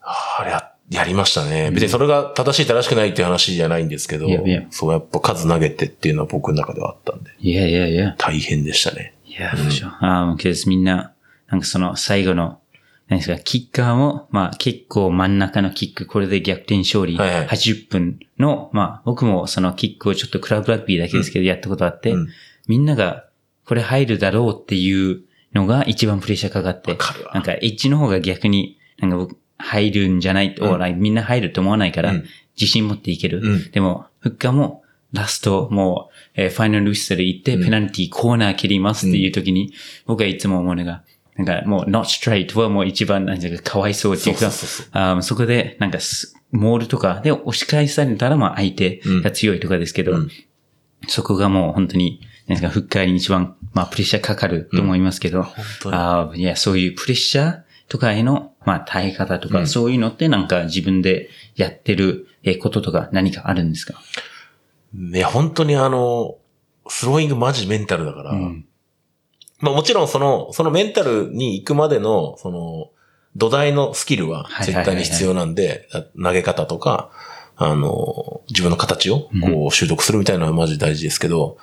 [0.00, 1.72] ああれや、やりましたね。
[1.72, 4.28] 別にそれが正しい正しくないっていう話じゃないんですけど
[4.70, 8.14] そうやっぱ数投げてっていうのは僕の中ではあったんで、いやいやいや。
[8.16, 9.14] 大変でしたね。
[9.26, 9.88] いや、for sure.
[10.00, 11.13] ああ、けどみんな、
[11.55, 12.61] なんかその最後の、
[13.09, 17.46] 何ですか、キッカーも、まあ結構真ん中のキック、これで逆転勝利、はいはい。
[17.46, 22.28] 80分の、まあ僕もそのキックをちょっとクラブラグビーだけですけどやったことあって、うん
[22.66, 23.26] みんなが
[23.66, 25.20] これ入るだろうっていう
[25.52, 30.68] のが一番プレッシャーかかってわかるわ、なんかエッジの方が逆に、なんか僕、入るんじゃない、うん。
[30.68, 32.24] おみんな入ると思わないから、うん。
[32.59, 33.40] 自信持っていける。
[33.42, 33.70] うん。
[33.70, 34.82] でも、フッカーも、
[35.12, 37.64] ラスト、もう、えーファイナルウィッスル行って、うん。
[37.64, 39.72] ペナルティーコーナー切りますっていう時に、
[40.07, 41.05] 僕はいつも思うのが、
[41.37, 44.51] なんかもう、not straight はもう一番、なんていうか、かわいそうっていうか、
[45.22, 50.30] そこで、なんかす、モールとかで押し返されたら、まあ相手が強いとかですけど、うん。
[51.09, 55.97] そこがもう本当に、なんか、フッカーに一番、まあ、プレッシャーかかると思いますけど、本当に。
[55.97, 59.66] あーいや、そういうプレッシャーとかへの、まあ、耐え方とか、うん。
[59.66, 63.95] そういうのってなんか自分でやってるえーこととか何かあるんですか？
[64.95, 66.37] いや、本当にあの、
[66.87, 68.66] スローイングマジメンタルだから、うん。
[69.61, 72.90] まあもちろんその、そのメンタルに行くまでの、その、
[73.36, 75.88] 土台のスキルは絶対に必要なんで、
[76.22, 77.11] 投げ方とか、
[77.57, 81.57] あの、自分の形をこう習得するみたいなのはマジ大事ですけど、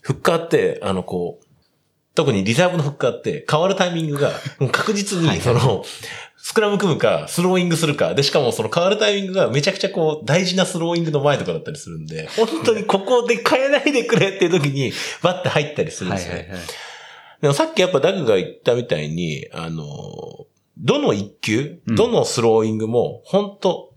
[0.00, 1.46] フッカーって、あのこう、
[2.14, 4.30] 特にリザーブのフッカーって変わるタイミングが
[4.72, 5.84] 確実に、その、
[6.36, 14.92] スクラム組むか、スローイングするか、で、しかもその変わるタイミングがめちゃくちゃこう、大事なスローイングの前とかだったりするんで、本当にここで変えないでくれっていう時に、
[15.22, 16.34] バッて入ったりするんですよ。
[16.34, 16.60] はいはいはい。
[17.40, 19.84] でもさっきやっぱダグが言ったみたいに、あの、
[20.78, 23.92] どの一球、うんどのスローイングも、本当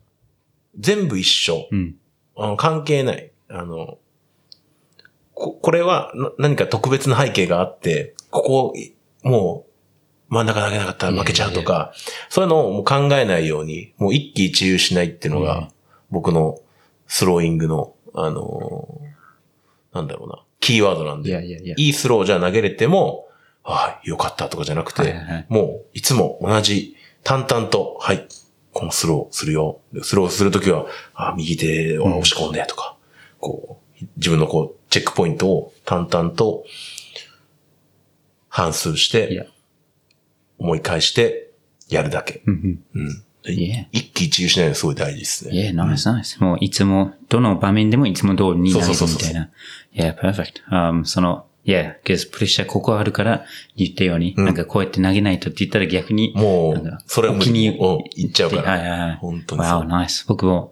[0.79, 1.67] 全部一緒。
[1.71, 1.95] うん。
[2.37, 3.31] あの関係ない。
[3.49, 3.97] あの、
[5.37, 8.73] こ、これはな何か特別な背景があって、ここ、
[9.23, 9.65] も
[10.29, 11.93] う、真ん中投げなかったら負けちゃうとか、
[12.29, 15.67] そういうのを考えないように、もう一喜一憂しないっていうのが、うん
[16.09, 16.59] 僕の
[17.05, 19.01] スローイングの、あの
[19.93, 21.29] なんだろうな、キーワードなんで。
[21.29, 21.75] いやいやいや。
[21.77, 23.27] いいスローじゃ投げれても、
[23.63, 28.27] ああ、よかったとかじゃなくて、はいはいはいもう、いつも同じ、淡々と、はい、
[28.71, 29.81] このスローするよ。
[29.91, 32.95] でスローするときは、ああ、右手を押し込んでとか、
[33.39, 36.65] こう、自分のこう、チェックポイントを淡々と、
[38.49, 39.49] 反数して、
[40.57, 41.51] 思い返して、
[41.89, 42.41] やるだけ。
[42.45, 42.79] うん
[43.91, 45.53] 一喜一憂しないのすごい大事ですうん。
[45.53, 45.61] ね。
[45.61, 46.39] いや、ナイスナイス。
[46.39, 49.49] もういつも、どの場面でもいつも通りに投げるみそうそうそうそうたいな。
[49.93, 50.63] いや、perfect.
[50.69, 53.43] Um, その、いや、けどプレッシャーここあるから
[53.75, 57.77] 言ったように、うんなんかこうやって投げないとって言ったら逆に、もうなんか、それをお気にうん
[58.15, 59.15] 言っちゃうからはいはいはい。
[59.17, 60.25] 本当にそう Wow, ナイス。
[60.29, 60.71] 僕も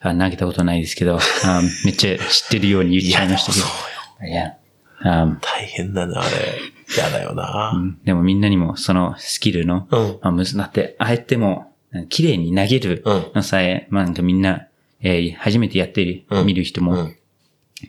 [0.00, 3.70] あ投げたことないですけど、あめっちゃ知ってるように言っちゃいましたけそう
[4.20, 4.26] ど。
[4.26, 4.30] よ。
[4.30, 4.56] いや、
[5.04, 6.30] um, 大変だな、あれ。
[6.96, 7.72] やだよな。
[7.74, 10.18] うんでもみんなにもそのスキルの、うん。
[10.22, 11.72] まあ、むって、あえても、
[12.08, 14.68] 綺麗に投げるうんのさえ、まあなんかみんな、
[15.00, 17.16] えー初めてやってる、うん見る人も、うん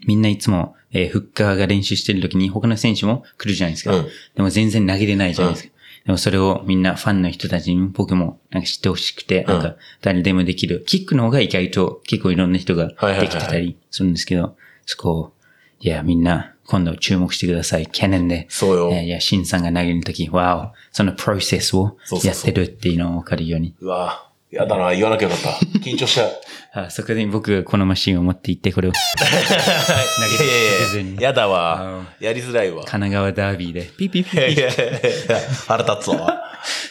[0.05, 3.95] みんないつも、えーフッカーが練習してる時に他の選手も来るじゃないですか。
[3.95, 5.73] うんでも全然投げれないじゃないですか。
[6.05, 10.83] でもそれをみんなファンの人たちに僕もなんか知ってほしくて、うんなんか誰でもできる。
[10.87, 15.33] キックの方が意外と結構いろんな人ができてたりするんですけど、そこを、
[15.79, 17.87] いやみんな今度注目してください。
[17.87, 18.45] キャノンで。
[18.49, 18.89] そうよ。
[18.93, 23.75] えーいや、シンさんが投げるとき、わお、そのプロセスをやってるっていうのを分かるように。
[23.79, 25.49] うわやだな、言わなきゃよかった。
[25.79, 26.31] 緊張しちゃう。
[26.73, 32.05] あそこで僕がこのマシンを持って行って、これをいやいやいや直前にやだわ。
[32.19, 32.77] やりづらいわ。
[32.85, 36.43] 神奈川ダービーで、ピッピッピッいやいやいやいや腹立つわ。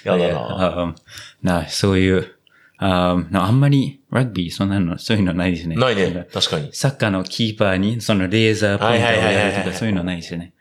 [0.04, 0.34] やだな。
[0.38, 0.94] あ
[1.42, 2.32] なそういう、
[2.78, 5.76] あなあんまりラグビー、そんなの、そういうのないですね。
[5.76, 6.26] ないね。
[6.32, 6.70] 確かに。
[6.72, 10.52] サッカーのキーパーに、そのレーザーポインターをやるとか、そういうのないですよね。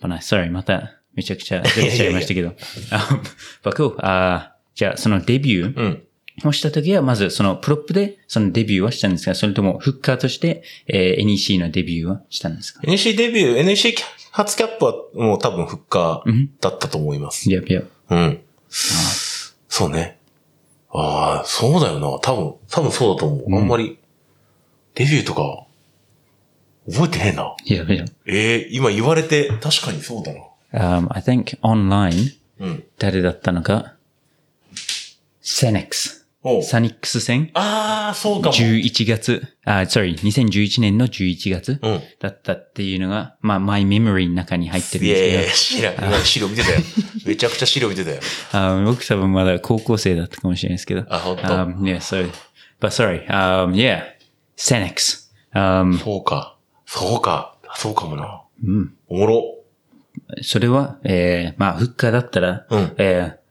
[0.00, 2.54] まあ、sorry, また、めちゃくちゃ出ちゃいましたけど。
[2.92, 3.20] あ、
[3.64, 6.05] 僕、あじゃあ、そのデビューうん。
[6.44, 13.94] をした時は、まず、そのプロップで、そのデビューはしたんですかそれとも、フッカーとして、えー NEC のデビューはしたんですか？NEC デビュー、NEC
[14.32, 16.50] 初キャップはもう多分復活うん。
[16.60, 17.48] だったと思います。
[17.48, 17.82] いやいや。
[18.10, 18.40] うん。
[18.68, 20.18] そうね。
[20.90, 22.18] ああ、そうだよな。
[22.20, 23.58] 多分、多分そうだと思う。
[23.58, 23.98] あんまり、
[24.94, 25.64] デビューとか、
[26.90, 27.54] 覚えてねえな。
[27.64, 28.04] いやいや。
[28.26, 30.40] ええ今言われて、確かにそうだな。
[30.72, 32.84] Um, I think online, うん。
[32.98, 33.94] 誰だったのか、
[35.40, 36.25] セネックス。
[36.62, 38.54] サニックス戦ああ、そうかも。
[38.54, 42.00] 11月、あ、sorry、2011年の11月うん。
[42.20, 45.92] だったっていうのが、まあ、マイメモリーの中に入ってるんいやいやいや、です知ら
[46.24, 46.78] 資料見てたよ。
[47.26, 48.16] めちゃくちゃ資料見てたよ。
[48.20, 48.22] け
[48.52, 51.04] ど、あ僕多分まだ高校生だったかもしれないですけど。
[51.08, 52.30] あ本当？Um, yeah, so,
[52.80, 54.02] but sorry, um, yeah,
[54.56, 55.34] セネックス。
[55.54, 56.56] Um, そうか。
[56.86, 57.56] そうか。
[57.74, 58.42] そうかもな。
[58.64, 59.42] うんおもろ。
[60.42, 63.45] それは、えー、まあ、フッカーだったら、うんえー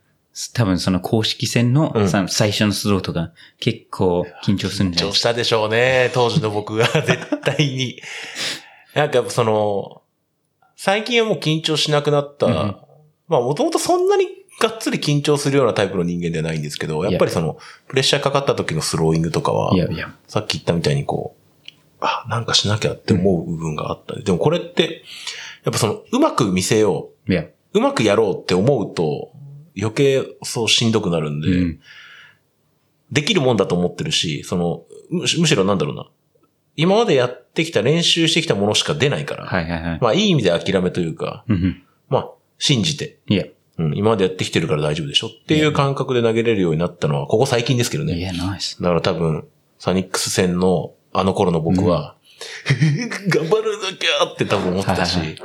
[0.53, 5.11] 多分その公式戦の、うんさ最初のスローとか結構緊張するんじゃないですか？
[5.11, 6.11] 緊張したでしょうね。
[6.13, 8.01] 当時の僕が絶対に。
[8.93, 10.01] なんかその、
[10.75, 12.45] 最近はもう緊張しなくなった。
[12.45, 12.75] うん
[13.27, 14.27] まあもともとそんなに
[14.59, 17.57] がっつり緊張するようなタイプの人間ではないんですけど、やっぱりその、
[17.87, 20.13] プレッシャーかかった時のスローイングとかは、いやいや。
[20.27, 21.67] さっき言ったみたいにこう、
[21.99, 24.15] あ、なんかしなきゃって思う部分があった。
[24.17, 25.03] でもこれって、
[25.63, 27.09] やっぱその、うまく見せよ。
[27.27, 27.33] う、
[27.73, 29.31] うまくやろうって思うと、
[29.79, 31.79] 余計そうしんどくなるんで、うん。
[33.11, 36.07] できるもんだと思ってるし、その、むしろなんだろうな。
[36.75, 39.99] 今までやってきた練習してきたものしか出ないから、はいはいはい。
[40.01, 43.45] まあいい意味で諦めというか、うんまあ信じて、いや、
[43.77, 45.27] うん、今までやってきてるから大丈夫でしょ？
[45.27, 48.17] っていう感覚で投げれるようになったのは、ここ最近ですけどね。
[48.17, 48.81] いや、ナイス。
[48.81, 49.47] だから多分、
[49.79, 52.15] サニックス戦のあの頃の僕は、
[53.29, 55.37] 頑張るなきゃって多分思ってたしはいはい、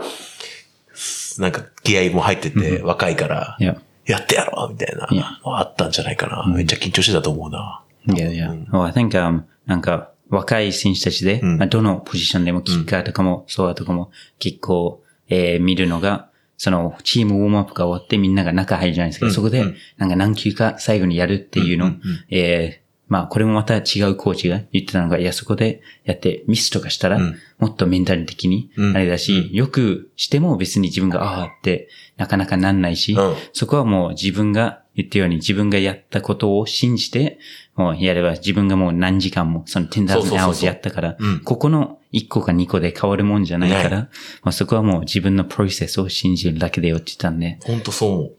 [1.38, 3.80] なんか気合も入っててう若いから、いや、
[4.10, 5.08] やってやろうみたいな、
[5.44, 6.44] あったんじゃないかな。
[6.46, 7.82] うんめっちゃ緊張してたと思うな。
[8.06, 8.50] いやいや。
[8.50, 19.26] Well, I think, um, なんか、若い選手たちで、うんまあ、どのポジションでも、キッカーとかも、ソアとかも、結構、えー見るのが、その、チームウォームアップが終わってみんなが中入るじゃないですか。
[19.26, 21.92] うんそこでうん、なんか何球か最後にやるっていうの、
[22.30, 22.79] えー
[23.10, 27.36] まあ、これもまた違うコーチが言ってたのが、いや、そこでやってミスとかしたら、うん。
[27.58, 28.96] もっとメンタル的に、うん。
[28.96, 33.34] あれだし、よくしても別に自分が、ああって、なかなかなんないし、うん。
[33.52, 37.40] そこはもう自分が言ったように自分がやったことを信じて、
[37.74, 40.50] もうやれば自分がもう何時間もその10,000そうそうそうそう。
[40.52, 43.96] hours やったからうん、ここの1個か2個で変わるもんじゃないから、な
[44.42, 48.36] まあ、そこはもう自分のプロセスを信じるだけでよって言ったんで、ほんとそう。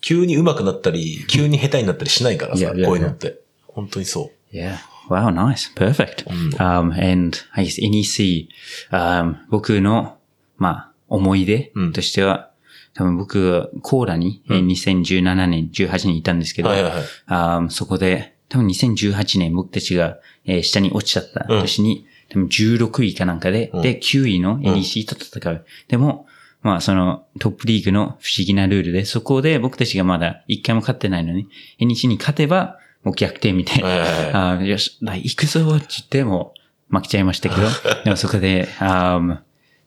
[0.00, 3.40] 急に上手くなったり、急に下手になったりしないからさ、こういうのって。
[3.78, 4.76] 本当にそ Yeah.
[5.08, 5.72] Wow, nice.
[5.74, 6.28] Perfect.
[6.28, 8.48] うん Um, and I guess NEC,
[8.90, 10.18] um, 僕の、
[10.56, 12.50] まあ、思い出うんとしては、
[12.94, 16.64] 多分僕、コーラに、えー2017年、18年いたんですけう。
[16.64, 17.02] ど、はいはいはい。
[17.28, 25.64] um, そこで、多分2018年僕たちが、えー下に落ちちゃった年に、多分16位かなんかで、うんで、9位の NEC と戦う。
[25.88, 26.26] でも、
[26.62, 31.48] まあそのトップリーグの不思議なルールで、そこで僕たちがまだ一回も勝ってないのに、
[31.78, 33.88] NEC に勝てば、もう逆転みたいな。
[33.88, 36.54] はいはいはいあーよし、来行くぞって言っても
[36.90, 37.62] 負けちゃいましたけど、
[38.04, 39.38] でもそこで、um,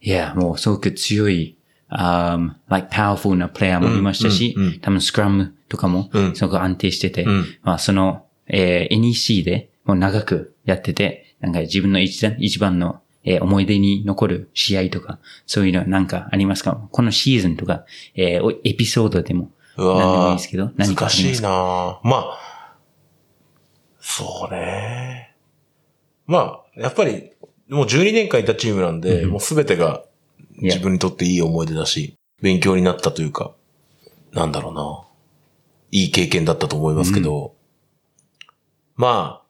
[0.01, 1.55] いや、もうすごく強い、
[1.91, 4.80] um, like powerful なプレイヤーもいましたし、うんうんうん。
[4.80, 6.36] 多分スクラムとかもうん。
[6.36, 7.45] すごく安定してて、うん。
[7.64, 16.88] まあその、えー NEC でもう長くやってて、なんか自分の一番一番の、えー思い出に残る試合とか、そういうのなんかありますか？
[16.91, 17.84] このシーズンとか、
[18.16, 21.47] えーおエピソードでも、何でもいいですけど、何かあ難しいりますか？
[22.03, 22.38] なまあ、
[24.14, 25.34] そうね。
[26.28, 27.32] まあ、やっぱり、
[27.70, 30.03] もう12年間いたチームなんで、うんもうすべてが
[30.57, 33.53] 自分にとっていい思い出だし、勉強になったというか、
[34.34, 35.07] なんだろうな。
[35.91, 37.55] いい経験だったと思いますけど、
[38.95, 39.41] ま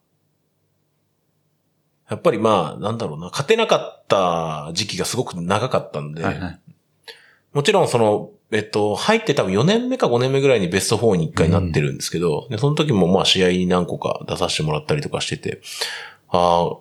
[2.08, 6.60] あ、やっぱりまあ、なんだろうな、勝てなかった時期がすごく長かったんで、はいはい。
[7.54, 15.62] もちろんその、えっと、入って多分4年目か5年目ぐらいにベスト4に1回なってるんですけど、でその時もまあ試合に何個か出させてもらったりとかしてて、
[16.30, 16.78] ああ、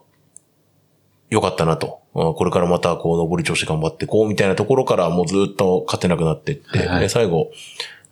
[1.31, 2.01] よかったなと。
[2.13, 7.53] これからまたこう、上り調子頑張ってこうみたいなところからもうずっと勝てなくなってって、はい最後、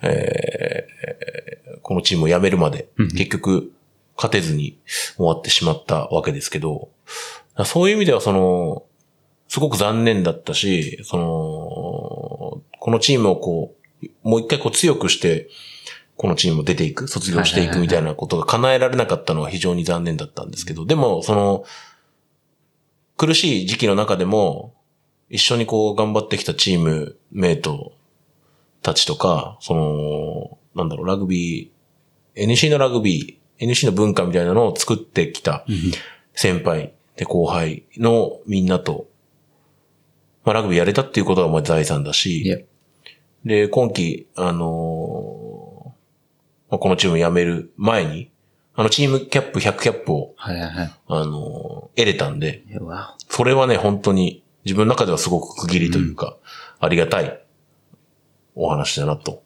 [0.02, 3.08] えーこのチームを辞めるまで、うん。
[3.08, 3.72] 結局、
[4.14, 4.78] 勝てずに
[5.16, 6.90] 終わってしまったわけですけど、
[7.64, 8.84] そういう意味ではその、
[9.48, 11.24] すごく残念だったし、その、
[12.80, 15.48] このチームをこう、もう一回こう強くして、
[16.16, 21.64] このチームを出ていく、卒業していくみたいなことが叶えられなかったのは非常に残念だったんですけど、でも、その、
[23.16, 24.74] 苦しい時期の中でも、
[25.30, 27.92] 一緒にこう頑張ってきたチームメイト
[28.82, 35.64] たちとか、その、なんだろう、ラグビー、NC のラグビー、NC の文化みたいなのを作ってきた
[36.34, 39.06] 先輩で後輩のみんなと、
[40.48, 42.42] まあラグビーやれたっていうことがまあ財産だし、
[43.44, 45.88] で、今季、あのー
[46.70, 48.30] まあこのチーム辞める前に、
[48.74, 50.90] あのチームキャップ100キャップを、はいはいはい。
[51.06, 52.62] あのー得れたんで、
[53.28, 56.38] それはね、本当に自分の中ではすごく区切りというか、
[56.80, 57.44] ありがたい
[58.54, 59.42] お話だなと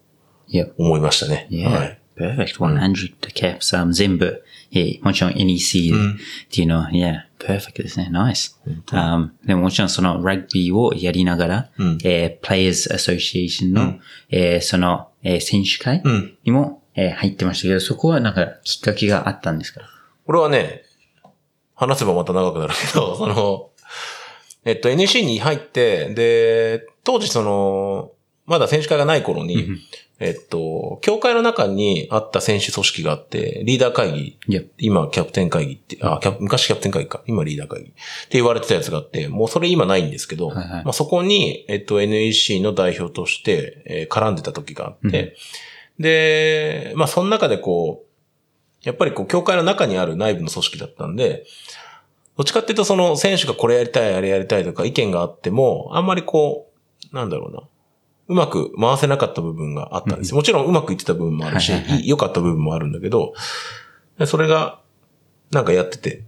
[0.79, 1.49] 思いましたね。
[1.69, 1.99] はい。
[2.17, 2.59] Perfect.
[2.59, 4.43] 100 caps, um, 全部、
[4.73, 8.09] えーもちろん NEC っていうのは、yeah, perfect ですね。
[8.13, 8.55] nice.
[8.93, 13.99] Um, でももちろんそのラグビーをやりながら、うんえー Players Association の、
[14.31, 16.39] えーその、えー選手会うん。
[16.45, 19.81] にも、えー入ってましたけど、そこはなんかきっかけがあったんですか
[20.27, 20.83] これはね、
[21.75, 23.71] 話せばまた長くなるけど、 その、
[24.65, 28.13] えっと NEC に入って、で、当時その、
[28.47, 29.79] まだ選手会がない頃に、
[30.19, 34.39] えっと、協会の中にあった選手組織があって、リーダー会議、
[34.79, 37.91] 今キャプテン会議って、あ、キャプ昔キャプテン会議か、今リーダー会議。
[37.91, 37.99] って
[38.33, 40.85] 言われてたやつがあって、もうそれ今ないんですけど、はいはい。
[40.85, 45.37] まあそこに、えっと NEC の代表として、えー絡んでた時があって、
[45.99, 51.45] で、まあその中でこう、やっぱりこう、協会の中にある内部の組織だったんで、
[52.37, 56.71] どっちかっていうとその選手がこれやりたい、あれやりたいとか意見があっても、あんまりこ
[57.13, 57.63] う、なんだろうな。
[58.29, 60.37] うまく回せなかった部分があったんですよ。
[60.37, 61.73] もちろんうまくいってた部分もあるし、
[62.05, 63.35] 良かった部分もあるんだけど、
[64.19, 64.81] でそれが、
[65.51, 66.25] なんかやってて、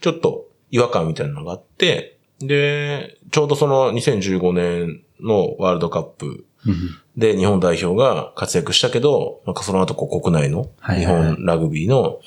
[0.00, 12.20] ちょっと違和感みたいなのがあって、で、ちょうどその2015年のワールドカップうんで日本代表が活躍したけど、なんかその後こう国内の日本ラグビーの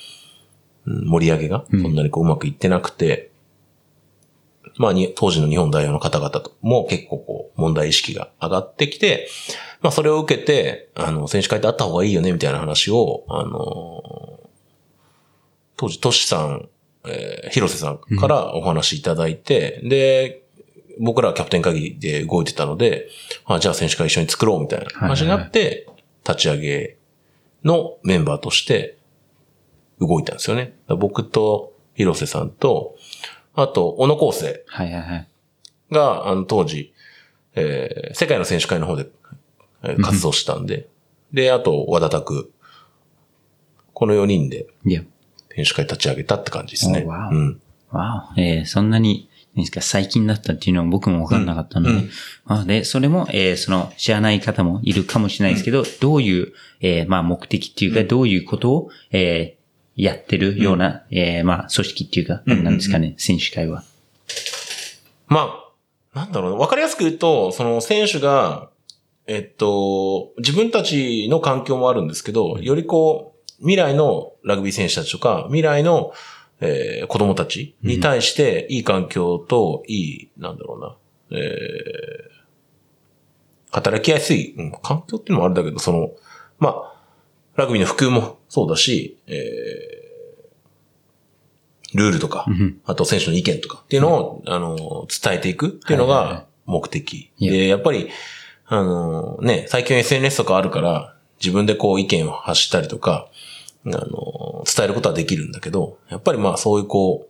[0.86, 3.32] うん盛り上げがそんなにこううまくいってなくて、
[4.78, 9.28] まあに当時の日本代表の方々とも結構こう問題意識が上がってきて、
[9.82, 14.40] まあそれを受けて、あの、選手会ってあった方がいいよねみたいな話を、あの
[15.78, 16.70] 当時トシさん、
[17.06, 20.44] えー広瀬さんからお話いただいて、で、
[21.00, 23.10] 僕らはキャプテン会議で動いてたので、
[23.46, 25.88] あじゃあ選手会一緒に作ろうみたいな話になって、
[26.26, 26.98] 立ち上げ
[27.64, 28.98] のメンバーとして
[30.00, 30.76] 動いたんですよね。
[30.88, 32.96] 僕と広瀬さんと、
[33.56, 35.28] あと、小野康生はいはいはい。
[35.92, 36.94] が、あの、当時、
[37.56, 39.08] えー世界の選手会の方で、
[39.84, 40.88] えー活動したんで、
[41.34, 42.52] で、あと、和田拓。
[43.94, 45.02] この4人でいや、
[45.56, 47.04] 選手会立ち上げたって感じですね。
[47.06, 47.36] おわお。
[47.36, 47.62] うん。
[47.92, 52.00] わお、えーそんなに、何ですか、最近だったっていうのは僕も分かんなかったので、うん。
[52.00, 52.10] うん
[52.46, 59.53] あで、それも、えーその、知らない方もいるかもしれないですけど、どういう、えーまあ、目的っていうか、どういうことを、えー
[59.96, 63.84] やってるような、えーまあ、組織っていうか、うんなんですかね、選手会は。
[65.28, 65.64] ま
[66.14, 66.58] あ、なんだろうな。
[66.58, 68.70] わかりやすく言うと、その選手が、
[69.28, 76.14] えっと、自分たちの環境もあるんですけど、よりこう、未来のラグビー選手たちとか、未来の、
[76.60, 82.34] えー子供たちに対して、いい環境と、いい、なんだろうな、えー
[83.72, 86.12] 働きやすい、うん環境っていうのもあるんだけど、その、
[86.60, 86.94] まあ、
[87.56, 90.14] ラグビーの普及もそうだし、えー
[91.96, 92.80] ルールとか、ん。
[92.86, 96.36] あと選手の意見とかっていうのを、あの、伝えていくっていうのはいはいはい。
[96.42, 97.32] が目的。
[97.38, 97.52] いや。
[97.52, 98.10] で、やっぱり、
[98.66, 103.28] あの、ね、最近 SNS とかあるから、自分でこう意見を発したりとか、
[103.86, 107.28] あの、伝えることはできるんだけど、やっぱりまあそういうこ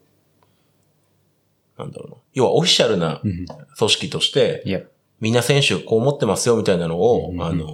[1.78, 2.18] う、なんだろうな。
[2.34, 3.48] 要はオフィシャルな組
[3.78, 4.82] 織として、いや、
[5.20, 7.46] みんな選手こう思ってますよみたいなのを、うんうんうん。
[7.46, 7.66] あの、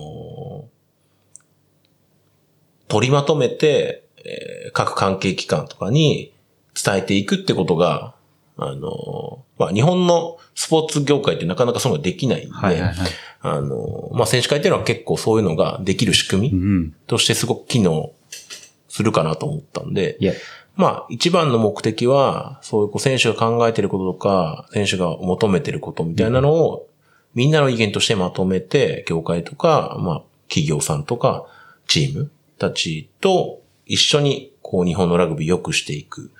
[2.89, 6.31] 取りまとめて、えー各関係機関とかに
[6.75, 8.13] 伝えていくってことが、
[8.57, 12.95] あの、まあ、日本のスポーツ業界ってなかなかそういうのができないんで、はいはいはい。
[13.41, 16.91] あの、まあ、選手会っていうのは結構そういうのができる仕組うみん。
[17.07, 18.11] としてすごく機能
[18.89, 20.33] するかなと思ったんで、いや、
[20.75, 26.87] まあ、一番の目的は、そういうこう選手が考えてることとか、選手が求めてることみたいなのを、
[27.33, 31.45] みんなの意見としてまとめて、協会とか、まあ、企業さんとか、
[31.87, 36.31] チームたちと一緒に、こう、日本のラグビー良くしていく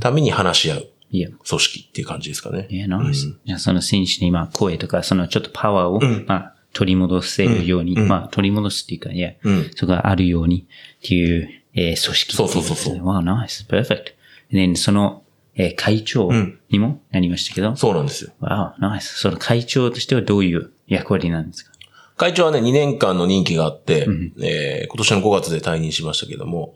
[0.00, 2.66] ために話し合ういや、組織っていう感じですかね。
[2.70, 3.34] いや、ナイス。
[3.58, 9.70] その選手に、まあ、声とか、そのちょっとパワーを、まあ、取り戻せるように、うんまあ、取り戻すっていうか、いや、うん。
[9.74, 10.66] そこがあるように
[11.04, 13.64] っていう、えー組織そうそうそうそうわあ、ナイス。
[13.68, 14.12] perfect.
[14.52, 15.22] で、その、
[15.54, 16.30] えー会長
[16.70, 18.32] にもなりましたけど、そうなんですよ。
[18.40, 19.18] わあ、ナイス。
[19.18, 21.72] その会長としてはどういう役割なんですか？
[22.18, 24.32] 会長はね、2年間の任期があって、うん。
[24.42, 26.72] えー今年の5月で退任しましたけども、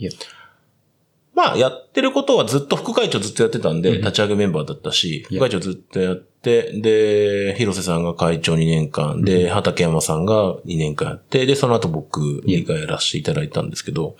[1.35, 14.17] まあ、やってることはずっと副会長ずっとやってたんで、立ち上げメンバーだったし、副会長ずっとやって、で、広瀬さんが会長2年間、で、畠山さんが2年間やって、で、その後僕がやらせていただいたんですけど、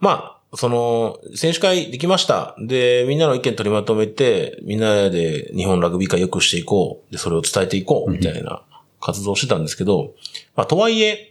[0.00, 2.56] まあ、その、選手会できました。
[2.58, 7.12] で、みんなの意見取りまとめて、みんなで日本ラグビー界良くしていこう。
[7.12, 8.10] で、それを伝えていこう。
[8.10, 8.64] みたいな
[9.00, 10.14] 活動をしてたんですけど、
[10.54, 11.30] まあ、とはいえ、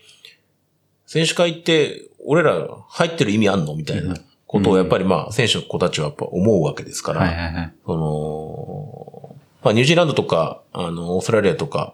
[1.05, 4.15] 選手会って、俺ら入ってる意味あんのみたいな
[4.45, 7.73] ことをやっぱりまあ、選手の子たちはやっぱ思うわけですから、はいはいはい。
[7.85, 11.93] その、まあ、ニュージーランドとか、あの、オーストラリアとか、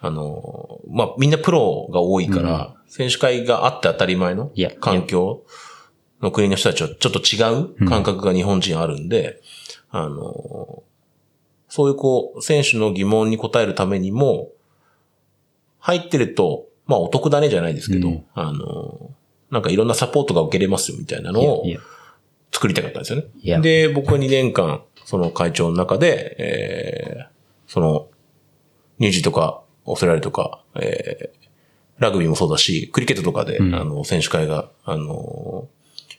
[0.00, 4.50] あの、まあ、みんなプロが多いから、選手会があって当たり前の
[4.80, 5.44] 環境
[6.20, 9.40] の国の人たちはちょっと違う感覚が日本人あるんで、
[9.90, 10.82] あの、
[11.68, 14.50] そういうこう、選手の疑問に答えるためにも、
[15.86, 18.24] 入ってると、まあ、お得だねじゃないですけど、うん。
[18.34, 19.12] あの、
[19.52, 21.64] なんかいろんなサポートが受けれますよみたいなのを
[22.50, 23.28] 作りたかったんですよね。
[23.60, 27.26] で、僕は2年間、その会長の中で、えー、
[27.68, 28.08] その、
[28.98, 33.72] ニュージーとか、オーストラリアとか、えー、ラグビーもそうだし、クリケットとかで、うん。
[33.72, 35.68] あの、選手会が、あの、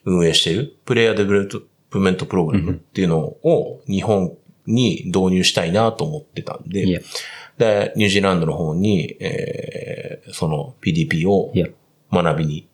[0.05, 7.01] 運営している、プレイヤーデベロップメントプログラムっていうのを日本に導入したいなと思ってたんで、
[7.57, 11.53] で、ニュージーランドの方に、えー、その PDP を
[12.11, 12.67] 学びに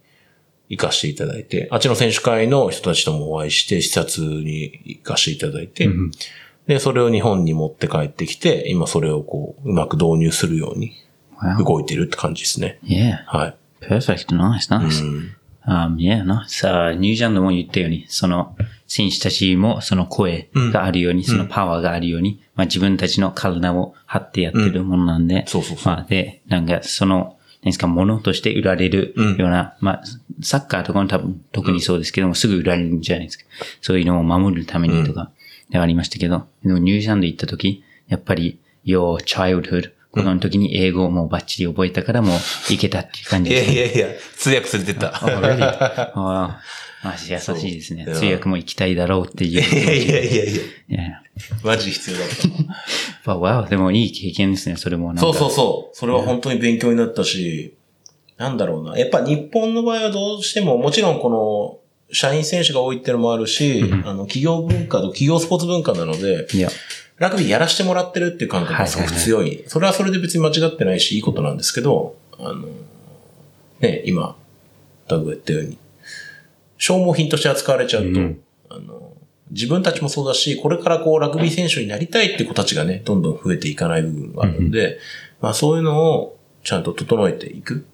[0.69, 5.89] 行かせていただいて、あっちの選手会の人たちともお会いして、視察に行かせていただいて、
[6.67, 10.93] で、それを日本に持って帰ってきて、今それをこう、うまく導入するように
[11.43, 11.63] Wow.
[11.63, 12.79] 動いてるって感じですね。
[12.83, 13.25] Yeah.
[13.25, 13.55] はい。
[13.81, 14.27] Perfect.
[14.27, 15.03] Nice, う nice.
[15.03, 15.35] ん。
[15.65, 16.89] Um, yeah, nice.
[16.89, 18.55] あニュージャンドも言ったように、その
[18.93, 25.93] 選手たちもその声があるように、そのパワーがあるように、まあ自分たちの体を張ってやってるものなんで、そうそうそう。
[25.95, 30.03] まあで、なんかその、何ですか、ものとして売られるような、まあ、
[30.43, 33.45] サッカーとかも多分特にそうですけども、すぐ売られるんじゃないですか。
[33.81, 35.31] そういうのを守るためにとか、
[35.71, 42.35] ではありましたけど、でもニュージャンド行った時、やっぱり、your childhood、子供の時に英語をもうバッチリ覚えたからも
[42.69, 45.07] ういけたっていう感じいですやいやいや、通訳されてた。
[46.13, 46.21] Oh?
[46.29, 46.61] あ
[47.03, 48.05] あ、マジ優しいですね。
[48.05, 49.51] 通訳も行きたいだろうっていう。
[49.51, 50.55] いやいやいやいや、い
[50.89, 51.23] や。
[51.63, 52.27] マジ必要だっ
[53.23, 53.31] た。
[53.31, 55.15] わ、わ、でもいい経験ですね、それも。
[55.17, 55.95] そうそうそう。
[55.95, 57.75] それは本当に勉強になったし、
[58.37, 58.97] なんだろうな。
[58.97, 61.79] やっぱ日本の場合はどうしても、もちろんこの、
[62.15, 66.69] 社員選手が多いっていうのもあるし、あの、企業文化と企業スポーツ文化なので、いや、
[67.17, 69.63] ラグビーやらしてもらってるっていう感覚がすごく強い。
[69.67, 72.67] それはそれで別に間違ってないし、いいことなんですけど、あの、
[73.79, 74.35] ね、今、
[75.07, 75.77] ダグが言ったように、
[76.83, 78.41] 消耗品として扱われちゃうと、うん。
[78.69, 79.13] あの、
[79.51, 84.99] 自分たちもそうだし、これからこうラグビー選手になりたいって子たちがね、どんどん増えていかない部分があるんで、
[85.39, 87.85] まあそういうのをちゃんと整えていく。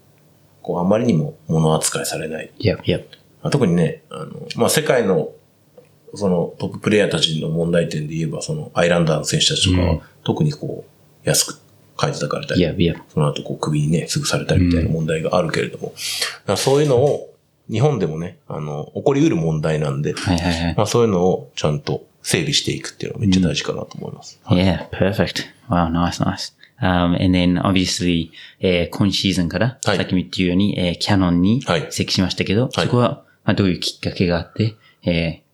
[0.60, 2.50] こう、あまりにも物扱いされない。
[2.58, 3.04] いや、いや、ま
[3.48, 5.30] あ、特にね、あの、まあ、世界の、
[6.14, 10.00] そのトッププレイヤーたちの問題点で言えば、そのアイランダーの選手たちとかは、うん。
[10.24, 10.84] 特にこ
[11.24, 11.60] う、安く
[11.96, 15.94] 買い叩かれたり、いや、いや、その後こう首にね、すぐされたりみたいな問題があるけれども、
[16.56, 17.29] そういうのを、
[17.70, 20.74] 日本でもね、あの、起こり得る問題なんで、はいはいはい。
[20.76, 24.40] まあそういうのをちゃんと整理していくっていうのがめっちゃ大事かなと思います。
[24.46, 25.44] Yeah, perfect.
[25.68, 26.52] Wow, nice, nice.
[26.80, 35.50] Um, and then obviously, えー今シーズンから、はいさっきも言ったように、えーキャノンにはい移籍しましたけど、はいそこは、まあ、どういうきっかけがあって、えー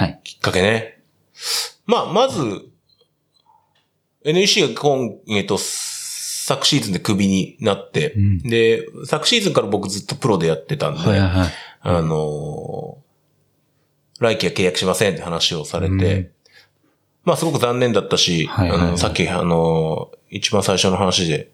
[0.00, 0.20] はい。
[0.24, 1.00] きっかけね。
[1.86, 2.40] まあ、まず、
[4.24, 5.58] NEC が今、えっと、
[6.50, 8.38] 昨シーズンでクビになって、ん。
[8.38, 11.48] で、昨シーズンから僕ずっとプロでやってたんで、はいはいはい。
[11.82, 13.00] あのー
[14.20, 16.30] 来季は契約しませんって話をされて、うん。
[17.24, 18.88] まあすごく残念だったし、はいはいはい。
[18.88, 21.50] あのさっきあのー一番最初の話で、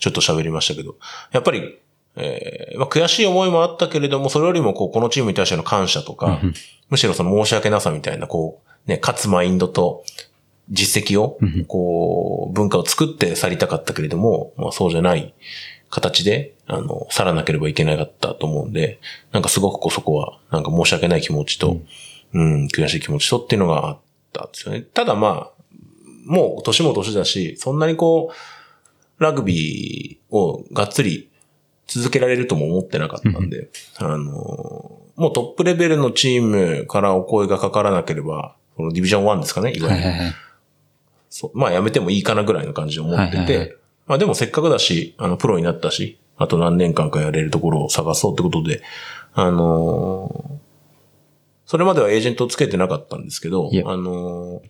[0.00, 0.96] ちょっと喋りましたけど、
[1.32, 1.78] やっぱり、
[2.16, 6.54] えーまあ、悔しい思いもあったけれども、それよりもこう、このチームに対しての感謝とか、うん。
[6.90, 10.04] むしろその申し訳なさみたいな、こう、ね、勝つマインドと
[10.72, 15.34] 実績をうん、こう、文化を作って去りたかったけれども、まあそうじゃない
[15.90, 18.98] 形で、あの、去らなければいけなかったと思うんで、
[19.30, 21.82] なんかすごくこうそこは、なんか申し訳ない気持ちと、
[22.32, 23.98] うん、悔しい気持ちとっていうのがあっ
[24.32, 24.80] たんですよね。
[24.80, 25.62] ただまあ、
[26.24, 31.30] もう年も年だし、そんなにこう、ラグビーをがっつり
[31.86, 33.68] 続けられるとも思ってなかったんで、
[33.98, 40.04] あの、もうトップレベルのチームからお声がかからなければ、このディビジョン1ですかね、いわゆる。
[40.04, 40.34] はいはいはい。
[41.54, 43.76] まあやめてもいいかなぐらいの感じで思ってて、
[44.06, 48.82] まあでもせっかくだし、あの、プロになったし、あと何年間かやれるところを探そうってことで、
[49.34, 50.62] あのー
[51.64, 54.68] それまではエージェントをつけてなかったんですけど、あのー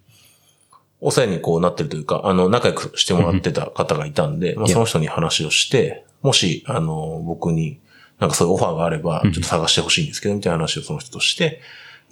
[1.04, 7.80] お世話にこうなってるというか、あの、仲良くしてもらってた方がいたんで、まあその人に話をして、もし、あのー僕に
[8.20, 11.60] なんかそういうオファーがあれば、ちょっと探してほしいんですけど、みたいな話をその人として、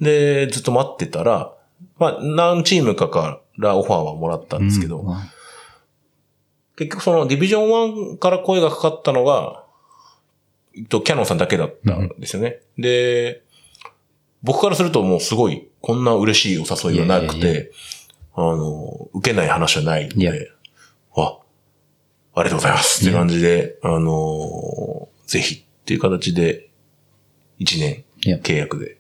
[0.01, 1.53] で、ずっと待ってたら、
[1.99, 5.17] まあ、何チームかからオファーはもらったんですけど、うん
[6.77, 9.67] 結局そのディビジョン1から声がかかったのが、
[10.89, 12.61] と、キャノンさんだけだったんですよね。
[12.79, 13.43] で、
[14.43, 17.73] 僕からするともうすごい、こんな嬉しいお誘いはなくいやいやいて、
[18.35, 20.51] あの、受けない話はないんいやで、
[21.15, 21.41] わ、
[22.35, 26.71] ありがとうございますっていう感じで、あの、ぜひっていう形で、
[27.59, 28.97] 1年いや契約で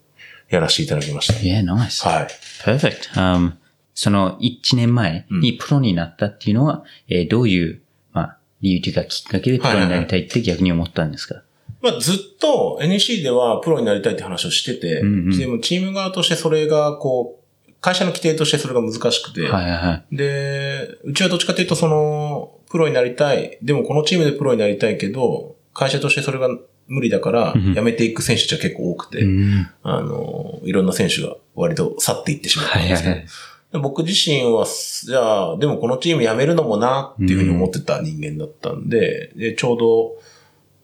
[0.51, 1.33] やらせていただきました。
[1.41, 2.07] Yeah, nice.
[2.07, 2.29] はい。
[2.63, 3.13] Perfect.
[3.15, 3.53] Um,
[4.01, 7.83] その1年前にプロになったっていうのは、えーどういう、
[8.15, 11.43] まあ、理由というかきっかけでプロになりたいって逆に思ったんですか、
[11.83, 15.39] まあ、ずっと NEC ではプロになりたいって話をしてて、うんうん。
[15.39, 20.17] でもチーム側としてそれがこう、会社の規定としてそれが難しくて、はいはいはい。
[20.17, 26.49] で、うちはどっちかというとその、プロになりたい、でもこのチームでプロになりたいけど、会社としてそれが
[26.89, 33.50] 無理だからうんうん、辞めていく選手たちは結構多くて、うんあの、いろんな選手が割と去っていってしまったんですけど、はいはいはい。
[33.73, 40.17] で僕自身は、じゃあ、でもこのチーム辞めるのもなっていうふうに思ってた人間だったんで、で、ちょうど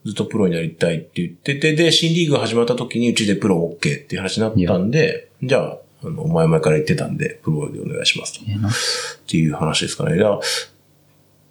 [0.05, 8.45] ずっとプロになりたいって言ってて、で、新リーグが始まった時にうちでプロ OK っていう話になったんで、じゃあ、あの、前々から言ってたんで、プロでお願いしますと。
[8.45, 8.45] っ
[9.27, 10.15] ていう話ですかね。
[10.15, 10.39] だから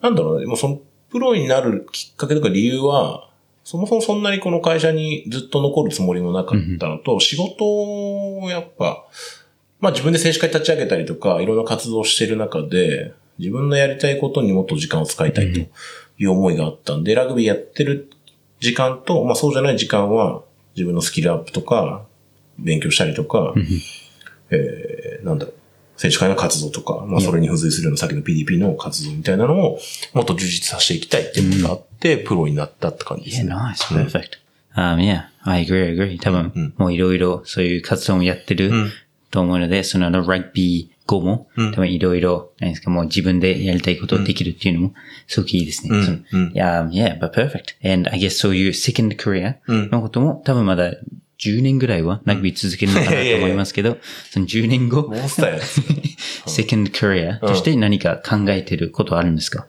[0.01, 0.81] なんだろうね、もうその、
[1.11, 3.29] プロになるきっかけとか理由は、
[3.65, 9.05] そもそもそんなにこの会社にずっと残るつもりもなかったのと、仕事をやっぱ、
[9.87, 15.61] まあ自分で選手会立ち上げたりとか、いろんな活動をしている中で、自分のやりたいことにもっと時間を使いたいと。
[16.19, 18.11] いう思いがあったんで、ラグビーやってる
[18.59, 20.43] 時間と、まあそうじゃない時間は、
[20.75, 22.05] 自分のスキルアップとか、
[22.59, 23.55] 勉強したりとか、
[24.51, 25.55] えー、なんだろう、
[26.01, 29.79] 選手会の活動とか、まあそれに付随するようなさっきの PDP の活動みたいなのを、
[30.15, 33.55] もっと充実させていきたいっていうのがあって、プロになったって感じです Yeah, ね。
[33.55, 33.85] nice.
[33.95, 34.47] Perfect.
[34.75, 36.19] Um, yeah, I agree, I agree.
[36.19, 38.71] 多分、もういろいろそういう活動もやってる
[39.37, 44.95] と思うので、そのラグビー後も、多分いろいろ、何ですか、もう自分でやりたいことをできるっていうのも、
[45.27, 45.91] すごくいいですね。
[46.33, 47.77] うん yeah, yeah, but perfect.
[47.85, 49.57] And I guess そういう second career
[49.91, 50.95] のことも、多分まだ
[51.39, 53.99] 10年ぐらいはラグビー続けるのかなと思いますけど、
[54.31, 55.83] その10年後、モンスターやつ。
[56.49, 59.67] second career として何か考えてることあるんですか、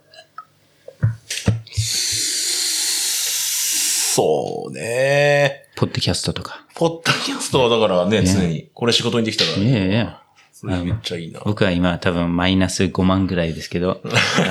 [4.16, 5.66] そうね。
[5.76, 6.67] ポッドキャストとか。
[6.78, 10.18] ポッドキャストはだからね、常に、これ仕事にできたから、Yeah, yeah.
[10.54, 11.42] それめっちゃいいな。
[11.44, 14.00] 僕は今多分マイナス5万ぐらいですけど、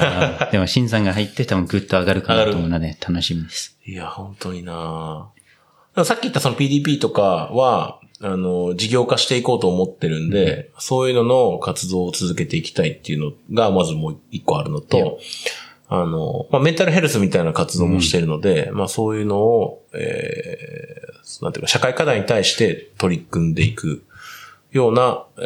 [0.51, 3.79] でも、シンさんが入って多分グッと上がるかなと思うので、 楽しみです。
[3.87, 5.29] いや、本当にな
[6.03, 15.21] さっき言ったその PDP とかは、あの、事業化していこうと思ってるんで、そういうのの活動を続けていきたいっていうのが、まずもう一個あるのと、
[15.89, 24.05] あの、まあ、メンタルヘルスみたいな活動もしてるので、まあ、そういうのを、えー、なんていうか、社会課題に対して取り組んでいく
[24.73, 25.41] ような、え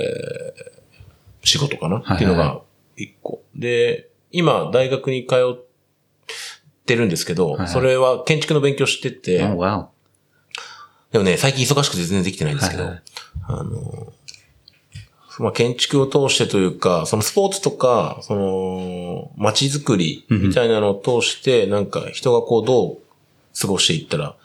[1.43, 1.99] ー、仕事かな？
[1.99, 2.61] っていうのはいが
[2.97, 3.43] 一個。
[3.55, 5.65] で、今、大学に通っ
[6.87, 9.89] てるんですけど、はいそれは建築の勉強してて、Oh.
[11.13, 13.03] でもね、最近忙しくて全然できてないんですけど、はいはい。
[13.49, 14.13] あの、
[15.41, 22.99] まあ、建築を通してというか、そのスポーツとか、その、街づくりみたいなのを通して、なんか人がこうどう
[23.59, 24.37] 過ごしていったら、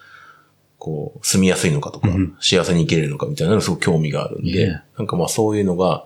[0.80, 2.08] こう、住みやすいのかとか、
[2.40, 4.68] 幸せに生きれるのかみたいなのすごく興味があるんで.
[4.98, 6.06] なんかまあそういうのが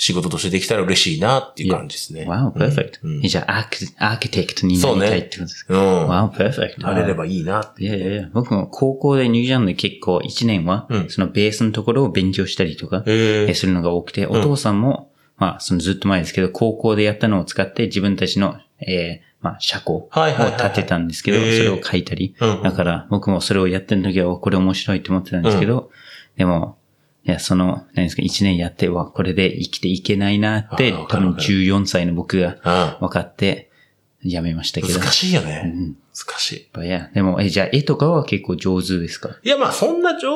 [0.00, 2.24] 仕事としてできたら嬉しいなっていう感じですね。
[2.26, 3.00] Wow, perfect.
[3.02, 3.20] うん。
[3.20, 6.08] じゃあ、アーキアーキテクトになりたいってことですか、うん。
[6.08, 6.82] Wow, perfect.
[6.82, 7.84] なれればいいなって。
[7.84, 11.10] いやいやいや、僕も高校でニュージーランドで結構1年は、うん。
[11.10, 20.62] そのベースのところを勉強したりとか、えするのが多くて、お父さんも、まあ、そのずっと前ですけど、高校でやったのを使って自分たちの、えーまあ、車庫をはいはいはいはい。
[20.70, 21.56] 立てたんですけど、へー。
[21.58, 22.62] それを書いたり、うん。
[22.62, 25.90] だから僕もそれをやってる時は、これ面白いと思ってたんですけど、
[26.38, 26.78] でも、
[27.26, 33.70] いや、その、何ですか、1年やっては、これで生きていけないなって、多分あーわかるわかる14歳の僕があ分かって、
[34.22, 34.98] やめましたけど。
[34.98, 35.62] 難しいよね。
[35.64, 36.84] うん難しい。
[36.84, 39.38] いや、でも、え、じゃあ絵とかは結構上手ですか？
[39.42, 40.28] いや、まあ、そんな上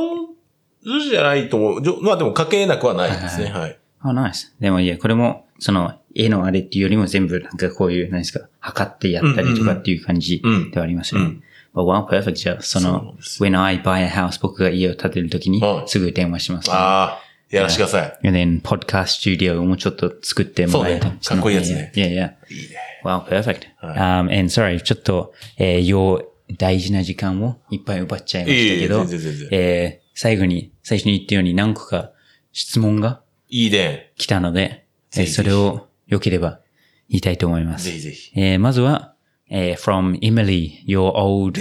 [0.85, 1.83] 手じゃないと思う。
[1.83, 3.51] じょまあ、でも書けなくはないですね。
[3.51, 3.79] はい。
[4.01, 4.55] あ、ナイス。
[4.61, 11.21] でもいや、これも、その、絵のあれっていうよりも全部なんかこういう、何ですか、測ってやったりとかっていう感じうんではありますね。
[11.21, 11.54] うん But wow, perfect.
[11.75, 16.75] じゃあ、そその when I buy a house, 僕が家を建てるときには、いすぐ電話します、ね。
[16.77, 17.21] ああ、
[17.51, 18.29] やらしてください。
[18.29, 22.35] And then, podcast studio をもうちょっと作ってもらえそうねかっこいいやつねいやいや。
[22.49, 22.77] いいね。
[23.05, 23.63] Wow, perfect.
[23.79, 26.23] はい Um, and sorry, ちょっと、えー、よ
[26.57, 32.13] 大事な時間をいっぱい奪っちゃいましたけど、いえいえ全然全然えー最後に、最初に言ったように何個か
[32.53, 34.13] 質問がいいね。
[34.17, 36.61] 来たので、それを良ければ
[37.09, 37.87] 言いたいと思います。
[37.87, 38.33] ぜひぜひ。
[38.37, 39.14] えーまずは、
[39.51, 41.61] えー from Emily, your old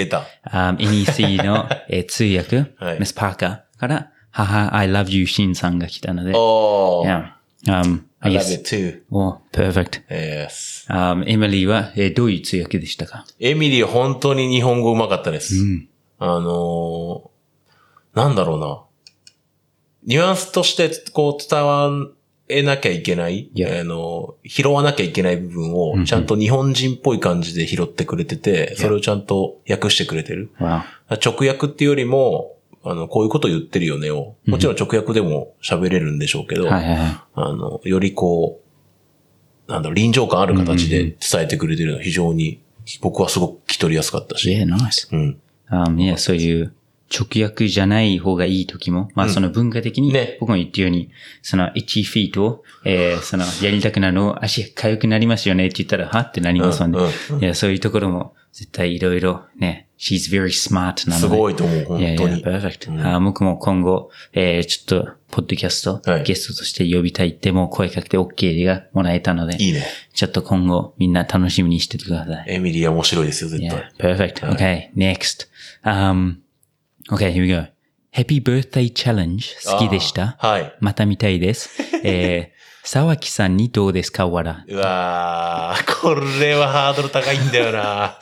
[0.52, 7.32] um, NEC の、 えー通訳、はい Miss Parker から、母、I love you, シンさんが来たので、yeah.
[7.68, 9.02] um, I love it too.
[9.12, 10.02] oh, perfect.
[10.10, 10.88] Yes.
[10.90, 13.26] Um, エミリーは、えーどういう通訳でしたか?
[13.40, 15.56] エミリー本当に日本語うまかったです。
[15.58, 15.90] うん。
[16.20, 18.82] あのー、なんだろうな。
[20.06, 21.90] ニュアンスとしてこう伝わ
[22.58, 30.52] えなきゃいけない、いやあの、拾わなきゃいけない部分をちゃんと日本人っぽい感じで拾ってくれてて、それをちゃんと訳してくれてる。
[30.60, 30.82] Wow.
[31.24, 37.18] 直訳っていうよりも、あの、こういうこと言ってるよねを、もちろん直訳でも喋れるんでしょうけど、はいはいはい。
[37.36, 38.62] あの、よりこ
[39.68, 42.60] う、なんだろう、臨場感ある形で伝えてくれてるのは非常に、
[43.02, 44.50] 僕はすごく聞き取りやすかったし。
[44.50, 45.16] Yeah, nice.
[45.16, 45.40] うん。
[45.72, 46.74] Um, いや、そういう
[47.14, 51.10] 直訳じゃない方がいい時も、まあその文化的にね、僕も言ったように、
[51.42, 56.20] その1フィートを、えーそのやりたくなるの足痒くなりますよねって言ったら、は？
[56.22, 61.28] ってなりますので、うんうんいや、そういうところも絶対いろいろね、she's very smart なので。
[61.28, 62.44] すごいと思う、本いやいや、当に。
[62.44, 69.84] perfect、あ僕も今後、えーちょっと、ポッドキャスト、はいゲストとして呼びたいってもう声かけて OK がもらえたので、いいね。
[70.14, 72.46] ちょっと今後みんな楽しみにしててください。
[72.48, 74.16] エミリーは面白いですよ、絶 Yeah, 対。
[74.16, 74.48] perfect.
[74.56, 75.48] Okay, next.
[75.84, 76.43] Um,
[77.12, 77.66] okay, here we go.
[78.12, 80.78] Happy birthday challenge 好きでしたはい。
[80.80, 81.82] また見たいです。
[82.04, 84.64] えー、沢木さんにどうですかわら。
[84.68, 88.20] うわー、これはハードル高いんだよな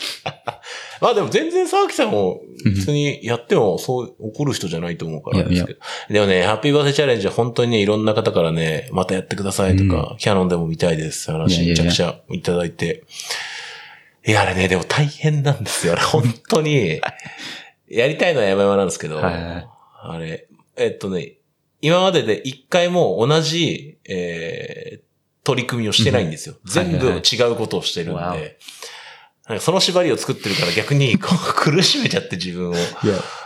[1.02, 5.80] まあでも全然沢木さんも普通にやってもそう怒る人じゃないと思うからですけど。
[6.10, 13.04] でもね、ハッピーバースデーチャレンジは本当にね、いろんな方からね、またやってくださいとか、キャノンでも見たいです話めちゃくちゃいただいて。
[14.26, 15.94] いや、あれね、でも大変なんですよ。
[15.94, 17.02] あれ、本当に。
[17.92, 19.68] やりたいのは山々なんですけど、はいはい
[20.04, 21.34] あれ、えっとね、
[21.80, 25.12] 今までで一回も同じ、えー
[25.44, 26.56] 取り組みをしてないんですよ。
[26.64, 28.36] うん全部はいはい違うことをしてるんで、わ
[29.48, 32.74] なんかその縛りを作ってるから逆にこう 苦しめちゃって自分を。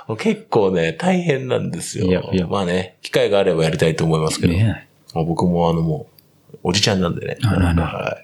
[0.07, 2.05] もう結構ね、大変なんですよ。
[2.05, 4.75] いやいやまあね、機会があればやりたいと思いますけど、Yeah.
[5.13, 6.07] まあ僕もあのも
[6.53, 7.37] う、おじちゃんなんでね。
[7.43, 8.19] あららは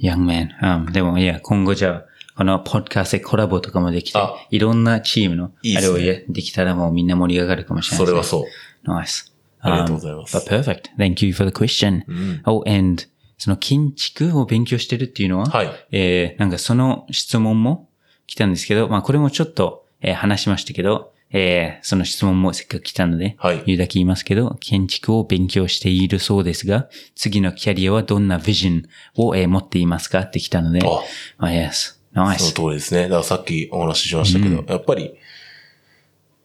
[0.00, 0.06] い。
[0.06, 0.78] Young man.
[0.86, 2.04] うん、でも、いや、今後じゃあ、
[2.40, 8.22] このポッドキャストでコラボとかもできてあ、いろんなチームの、あれをやできたらもうみんな盛り上がるかもしれないですね。
[8.24, 8.46] それはそ
[8.82, 9.00] う。
[9.02, 9.30] Nice.
[9.60, 10.96] ありがとうございます Um, but perfect.
[10.96, 12.02] Thank you for the question.
[12.08, 12.42] うん。
[12.46, 13.02] Oh, and
[13.36, 15.70] その建築を勉強してるっていうのは、はい。
[15.90, 17.90] えー、なんかその質問も
[18.26, 28.82] 来たんですけど、まあこれもちょっと、えー話しましたけど、えー、その質問もせっかく来たので、はい言うだけ言いますけど、建築を勉強しているそうですが、次のキャリアはどんなビジョン
[29.16, 31.99] を、えー持っていますかって来たので、あ、あ、yes.
[32.14, 32.28] そ Nice.
[32.30, 33.02] の通りですね。
[33.04, 35.14] だからさっきお話ししましたけど、やっぱり、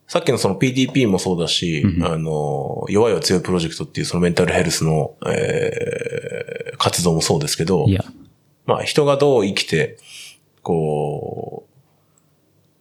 [0.08, 7.86] さっきのその PDP もそうだし、あの、弱いは強いプロジェクトっていうそのメンタルヘルスの、えー活動もそうですけど、
[8.66, 9.98] まあ人がどう生きて、
[10.62, 11.66] こ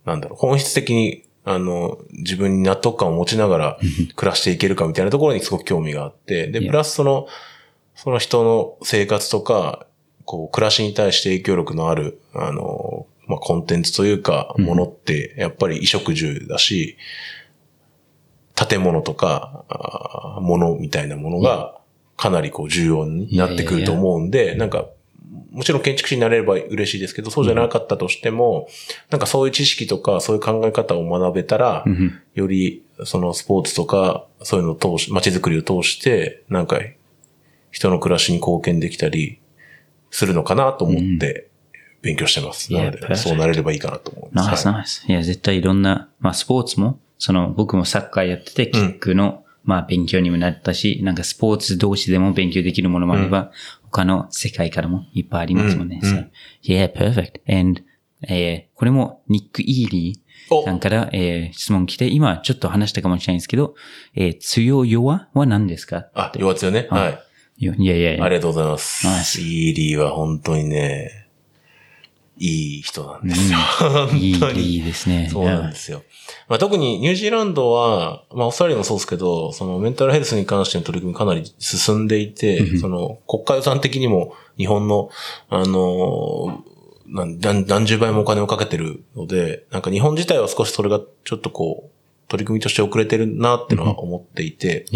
[0.05, 3.79] う、なんだろう、本質的に、あの、自分に納得感を持ちながら
[4.17, 7.29] 暮らしていけるかみたいなところにすごく興味があって、で、プラスその、
[7.95, 9.87] その人の生活とか、
[10.25, 16.97] こう、暮らしに対して影響力のある、あの、まあ、コンテンツというか、ものって、やっぱり衣食住だし、
[18.55, 21.81] 建物とか、あー物みたいなものが、
[22.17, 24.87] かなりこう重要になってくると思うんで、なんか、
[25.51, 28.69] もちろん建築士になれれば嬉しいですけど、そうじゃなかったとしても、
[29.11, 32.21] なんかそういう知識とか、そういう考え方を学べたら、うん。
[32.35, 36.79] より、そのスポーツとか、そういうのを通し、街づくりを通して、なんか、
[37.71, 39.39] 人の暮らしに貢献できたり、
[40.15, 41.49] するのかなと思って、
[42.03, 42.73] 勉強してます。
[42.73, 44.49] なので、そうなれればいいかなと思います。
[44.49, 45.05] ナイスはいナイス。
[45.09, 53.51] いや、絶対いろんな、まあスポーツも、その僕もサッカーやってて、キックの、まあ勉強にもなったし、なんかスポーツ同士でも勉強できるものもあれば、
[53.91, 56.01] 他の世界からもいっぱいありますもんね。
[56.03, 56.27] うん So,
[56.63, 57.41] yeah, perfect.
[57.53, 57.83] And,
[58.29, 63.75] えーこれもニック・イーリーおさんから、えー質問来て、今ちょっと話したかもしれないんですけど、
[64.15, 66.87] えー強弱は何ですかあ、弱強ね。
[66.91, 67.19] はい。
[67.57, 69.07] いやいやいやありがとうございます。
[69.07, 71.25] ナイーリーは本当にね、
[72.37, 73.59] いい人なんですよ。
[74.13, 74.63] いい本当に。
[74.63, 75.29] いいですね。
[75.31, 76.03] そうなんですよ。
[76.49, 85.11] まあ、特にニュージーランドは、まあ、オーストラリアもそうですけど、そのメンタルヘルスに関しての取り組みかなり進んでいて、その国家予算的にも日本の、
[85.49, 86.65] あの、
[87.07, 91.91] 何何何十倍もお金をかけてるので、なんか日本自体は少しそれがちょっとこう、
[92.29, 94.87] 取り組みとして遅れてるなっていうのは思っていて、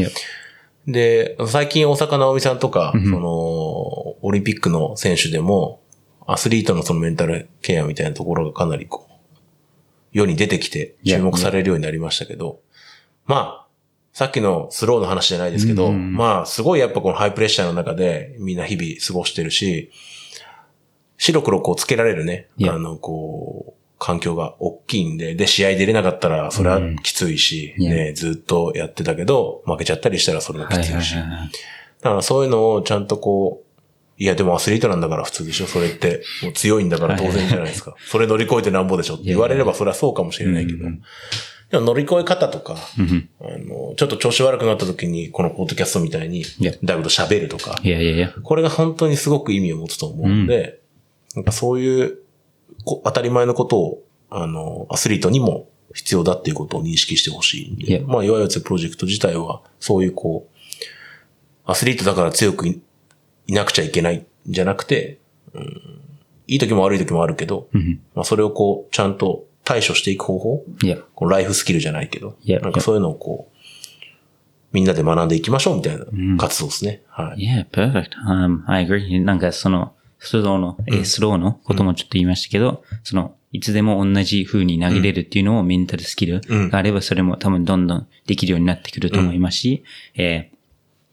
[0.88, 3.04] で、最近大坂なおみさんとか、うん。
[3.04, 5.82] その、オリンピックの選手でも、
[6.26, 9.12] アスリートのそのメンタルケアみたいなところがかなりこう、
[10.12, 12.60] 世に出てきて注目されるようになりましたけど、
[13.26, 13.66] まあ、
[14.14, 19.92] さっきのスローの話じゃないですけど、うんまあ、すごいやっぱこのハイプレッシャーの中でみんな日々過ごしてるし、
[21.18, 31.14] 白黒こうつけられるね、あの、こう、環境が大きいんで、で、試合出れなかったらそれはきついし、うんね、ずっとやってたけど、負けちゃったりしたらそれもきはいついし。
[31.16, 31.22] だ
[32.10, 33.68] からそういうのをちゃんとこう、
[34.20, 36.22] いやでもアスリートなんだから普通でしょそれって。
[36.42, 37.94] もう強いんだから当然じゃないですか。
[37.98, 40.86] それ乗り越えてなんぼでしょって言われればそれはそうかもしれないけど。
[40.86, 41.00] うん
[41.70, 46.44] でも乗り越え方とか、うんあの、ちょっと調子悪くなった時に、このポッドキャストみたいに
[46.82, 48.32] だいぶと喋るとか、いやいやいや。
[48.42, 50.80] これが本当にすごく意味を持つと思うんで、
[51.34, 52.22] なんかそういうこ
[53.04, 60.58] 当たり前のことを、あの、アスリートにも必要だっていうことを認識してほしいんで、まあ、いわゆるプロジェクト自体は、そういうこう、
[61.64, 62.80] アスリートだから強くい
[63.46, 65.18] いなくちゃいけないんじゃなくて、
[65.54, 66.00] うん、
[66.46, 70.64] いい時も悪い時もあるけど、うんまあ、それをこう、ちゃんと対処していく方法。
[71.14, 73.58] このライフスキルじゃないけど、なんかそういうのをこう、
[74.72, 76.04] みんなで学んでいきましょうみたいな
[76.36, 77.02] 活動ですね。
[77.08, 77.40] はい。
[77.40, 78.10] Yeah, perfect.
[78.26, 79.22] Um, I agree.
[79.22, 86.40] なんかその、スローの、えースローのこともちょっと言いましたけど、その、いつでも同じ風に投げれるっていうのをメンタルスキル
[86.70, 89.84] があれば、それも多分どんどんできるようになってくると思いますし、
[90.16, 90.58] えー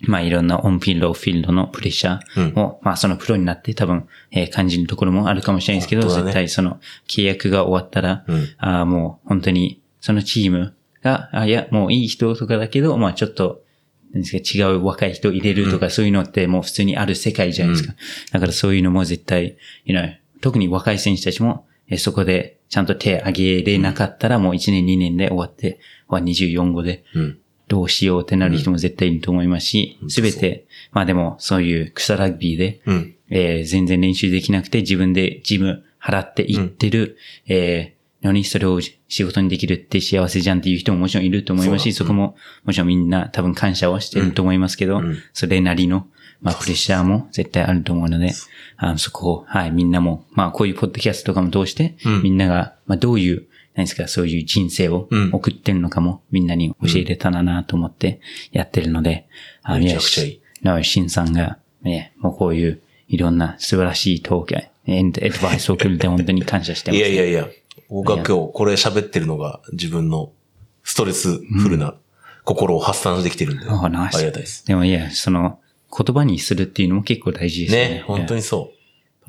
[0.02, 8.48] まあいろんなオンフィールド、オフフィールドのプレッシャーを、まあそのプロになって多分、えー感じるところもあるかもしれないですけど、絶対その契約が終わったら、うん。
[8.58, 13.62] あーもう本当にそのチームが、あいや、もういい人とかだけど、まあちょっと、
[14.22, 17.96] ですか、違う若い人入れるとか、そういうのってもう普通にある世界じゃないですか。
[18.32, 27.40] だからそういうのも絶対、you know, 特に若い選手たちも、えそこでちゃんと手挙げれなかったらもう1年2年で終わって、は24号で、うん。
[27.68, 33.16] どうしようってなる人も絶対いると思いますし、すべて、まあでもそういう草ラグビーで、うん。
[33.30, 37.18] えー全然練習できなくて自分でジム払っていってる、
[37.48, 45.18] えー何それを仕事にできるって幸せじゃんっていう人ももちろんいると思いますし、そそこももちろんみんな多分感謝はしてると思いますけど、うん。
[45.34, 46.08] それなりの、
[46.42, 48.34] まあプレッシャーも絶対あると思うので、
[48.78, 52.24] あのそこを、はい、みんなも、まあこういうポッドキャストとかも通して、うん。
[52.24, 55.30] みんなが、まあどういう、何ですか、そういう人生をうん。
[55.34, 58.20] 送ってるのかも、みんなに教えれたらなと思って
[58.52, 59.28] やってるので、
[59.64, 60.42] あめちゃくちゃいい。
[60.62, 64.56] なお、シンさんが、ね、もうこういういろんな素晴らしいトーク、
[64.88, 66.98] エンエドバイスをくれて本当に感謝してます。
[66.98, 67.48] いやいやいや、
[67.96, 70.32] 僕は今日これ喋ってるのが自分の
[70.84, 71.96] ストレスフルな
[72.44, 74.66] 心を発散できてるんで、あナイスありがたいです。
[74.66, 75.60] でもいや、その、
[75.98, 77.90] 言葉にするっていうのも結構大事ですよね。
[77.96, 78.42] ね、本当に。
[78.42, 78.72] にそ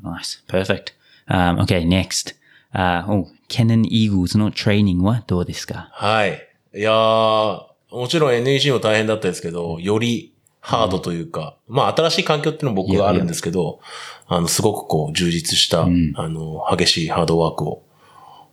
[0.03, 0.43] Nice.
[0.47, 0.93] Perfect.
[1.29, 2.35] Um, okay, next.
[2.73, 5.89] Uh, oh, Canon Eagles のトレーニングはどうですか？
[5.99, 6.05] う。
[6.05, 6.47] はい。
[6.75, 7.61] いやー、
[7.91, 13.79] もちろん NEC も大変だったですけど、よりハードというか、まあ新しい環境っていうのも僕はあるんですけど、
[14.27, 17.83] あの、すごくこう充実した、んあの、激しいハードワークを、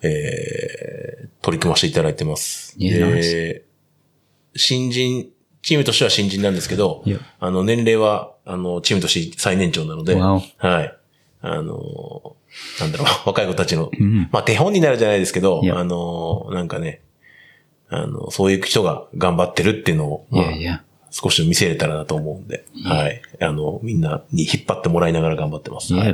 [0.04, 2.74] えー、取り組ませていただいてます。
[2.78, 3.64] いやで、
[4.56, 5.28] 新人、
[5.62, 7.02] チームとしては新人なんですけど
[7.40, 10.14] あの、年齢は、あの、チームとして最年長なので、
[10.58, 10.96] はい。
[11.40, 12.36] あの、
[12.80, 17.00] なんだろう、 若い子たちの、んまあ手本になるじゃないですけどあの、なんかね、
[17.88, 20.82] あの、そういう人が頑張ってるっていうのを、いまあやいや。
[21.10, 23.22] 少し見せれたらなと思うんで、はい。
[23.40, 25.94] あの、みんなに引っ張ってもらいながら頑張ってます。
[25.94, 26.08] いや、は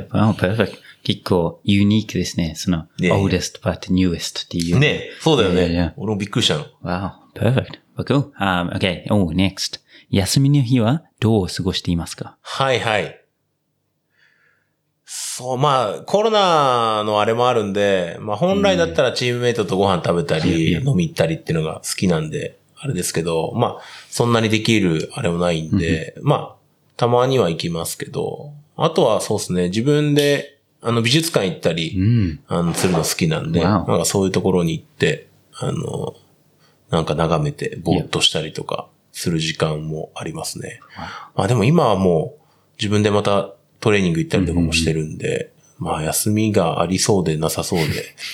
[0.63, 0.71] い.
[1.03, 2.53] 結構ユニークですね。
[2.55, 4.79] その、いやいや oldest but newest っていう。
[4.79, 5.93] ねそうだよね。
[5.97, 6.65] 俺もびっくりしたの。
[6.83, 7.79] Wow, perfect.
[7.97, 8.31] Cool.
[8.39, 9.03] Um, okay.
[9.09, 9.79] Oh, next.
[10.09, 12.37] 休みの日はどう過ごしていますか？
[12.41, 13.17] はいはい。
[15.05, 26.55] そう、まあ、コロナのあれもあるんで、まあ本来だったらチームメイトとご飯食べたり、うん飲み行ったりっていうのが好きなんで、あれですけど、まあ、そんなにできるあれもないんで、まあ、
[26.97, 32.39] たまには行きますけど、あとはそうですね、自分で、あの、美術館行ったり、うん。
[32.47, 36.15] あの、するの好きなんで、なんかそういうところに行って、あの、
[36.89, 40.79] なんか眺めて、ぼーっとしたりとか、する時間もありますね。
[41.35, 42.41] まあでも今はもう、
[42.79, 47.85] 自分でまたトレーニング行ったりとかもしてるんで、まあ休みがありそうでなさそうで、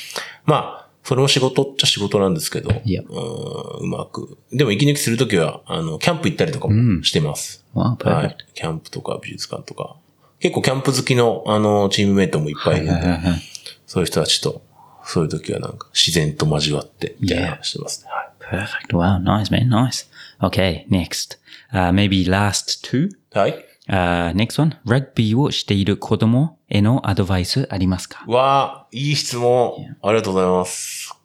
[0.45, 4.37] まあ、それも仕事っちゃ仕事なんですけど、うんうまく。
[4.51, 7.65] でも息抜きするときは、あの、キャンプ行ったりとかうんもしてます。
[7.73, 8.29] Wow, は perfect.
[8.29, 8.35] い。
[8.53, 9.95] キャンプとか美術館とか。
[10.39, 13.41] 結構キャンプ好きの、あの、チームメイトもいっぱいいるんで、はいはいはい
[13.85, 14.61] そういう人たちと、
[15.05, 18.11] そういう時はなんか自然と交わって、みたいな話してますね。
[18.11, 18.65] はい。
[18.65, 18.97] Perfect.
[18.97, 19.69] Wow, nice, man.
[19.69, 20.07] Nice.
[20.41, 21.37] Okay, next.
[21.73, 23.09] Uh, maybe last two.
[23.33, 23.55] はい。
[23.89, 24.77] Uh, next one.
[24.85, 28.25] ラグビーをしている子供へのアドバイスありますか？
[28.27, 29.95] うわあ、いい質問。
[30.01, 31.15] ありがとうございます。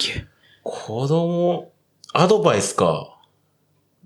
[0.00, 0.26] Thank you.
[0.64, 1.70] 子供、
[2.12, 3.09] アドバイスか。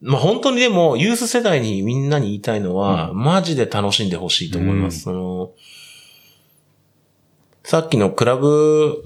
[0.02, 5.00] まあ、本当にでも、ユース世代にみんなに言いたいのは、マジで楽しんでほしいと思います。
[5.00, 5.52] その、
[7.62, 9.02] さっきのクラブ、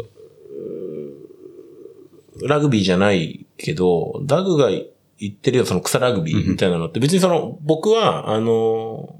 [2.42, 9.14] ラグビーじゃないけど、ダグが言ってるよ、その草ラグビーみたいなのって、別にその、僕は、あの、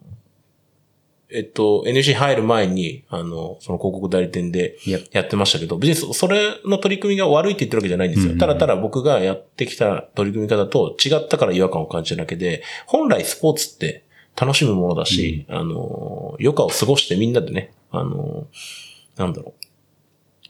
[1.31, 4.77] えっと、NC 入る前に、あの、その広告代理店で.
[5.13, 8.33] やってましたけど、別にそそれの取り組みが悪いって言ってるわけじゃないんですよ。
[8.33, 14.05] うんただただ僕がやってきた取り組み方と違ったから違和感を感じるだけで、本来スポーツって
[14.41, 18.47] 楽しむものだし、あの、余暇を過ごしてみんなでね、あの、
[19.17, 19.65] なんだろう、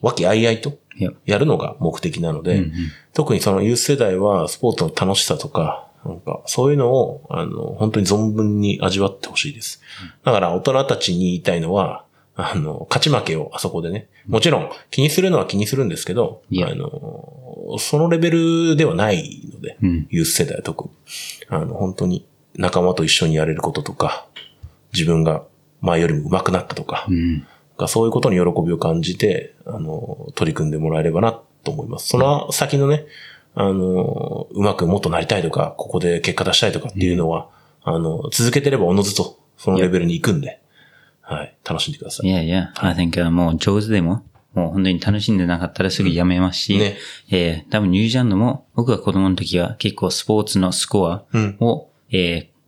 [0.01, 0.79] 和気あいあいと.
[1.27, 2.67] やるのが目的なので、
[3.15, 9.83] 特にそのユース世代はスポーツの楽しさとか、なんか、そういうのを、あの、本当に存分に味わってほしいです。
[10.25, 12.05] だから大人たちに言いたいのは、
[12.41, 14.09] あの、勝ち負けをあそこでね。
[14.29, 20.91] もちろん気にするのは気にするんですけど、あの、そのレベルではないので、うんユース世代は特に。
[21.49, 24.27] あの、本当に仲間と一緒にやれることとか、
[24.93, 25.43] 自分が
[25.81, 27.47] 前よりも上手くなったとか、うん。
[27.77, 32.09] がそういうことに喜びを感じて、あの、取り組んでもらえればなと思います。
[32.09, 33.07] その先のね、
[33.61, 37.49] あの、うまくもっとなりたいとか、ここで結果出したいとかっていうのは、
[37.83, 40.61] あの、続けてればおのずとそのレベルに行くんで、
[41.23, 42.31] はい、楽しんでください。
[42.31, 42.69] Yeah, yeah.
[42.77, 44.23] I think、uh, もう上手でも、
[44.55, 46.97] もう本当に楽しんでなかったらすぐやめますし、ね。
[47.33, 51.25] えー多分ニュージーランドも僕が子供の時は結構スポーツのスコア
[51.61, 52.59] を、えー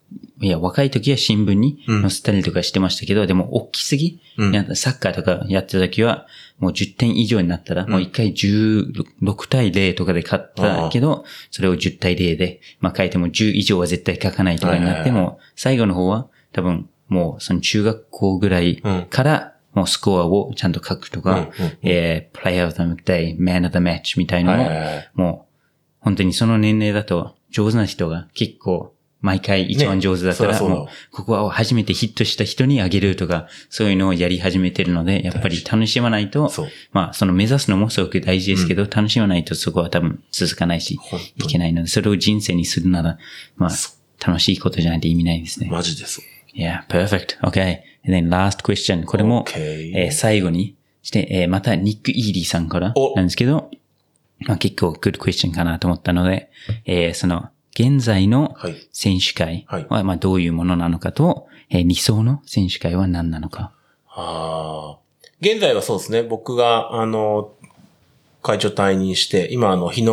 [0.41, 4.53] いや、若い時は新聞に載せたりとかしてましたけど、でも大きすぎ、うん。
[4.75, 6.27] サッカーとかやってた時は、
[6.61, 21.49] もう10点以上になったら、もう一回16対0とかで勝ったけど、それを10対0で、まあ書いても10以上は絶対書かないとかになっても、最後の方は多分もうその中学校ぐらいから、もうスコアをちゃんと書くとか、
[21.83, 25.11] えー、プレイヤー of the day, man of the match みたいなのを、はいはいはい。
[25.15, 25.57] もう、
[26.01, 36.51] 本当にその年齢だと上手な人が結構毎回一番上手だったら、ねもう、ここは初めてヒットした人にあげるとか、そういうのをやり始めてるので、やっぱり楽しまないと
[36.93, 43.19] まあ、その目指すのもすごく大事ですけど、楽しまないとそこは多分続かないし本、いけないので、それを人生にするなら、
[43.57, 43.71] まあ、
[44.27, 45.69] 楽しいことじゃないと意味ないですね。
[45.71, 46.25] マジでそう。
[46.57, 47.39] Yeah, perfect.
[47.43, 47.81] Okay.
[48.07, 49.05] And then last question.
[49.05, 49.93] これも、Okay.
[49.95, 53.71] えー最後にして、えーまたニック・イーリーさんからおなんですけど、
[54.41, 56.51] まあ、結構 good question かなと思ったので、
[56.85, 63.73] えーその、現在のはい選手会はまあ、どういうものなのかと、えー理想の選手会は何なのか。
[64.09, 64.99] ああ。
[65.41, 66.23] 現在はそうですね。
[66.23, 67.55] 僕が、あの、
[68.43, 70.13] 会長退任して、今、あの、日野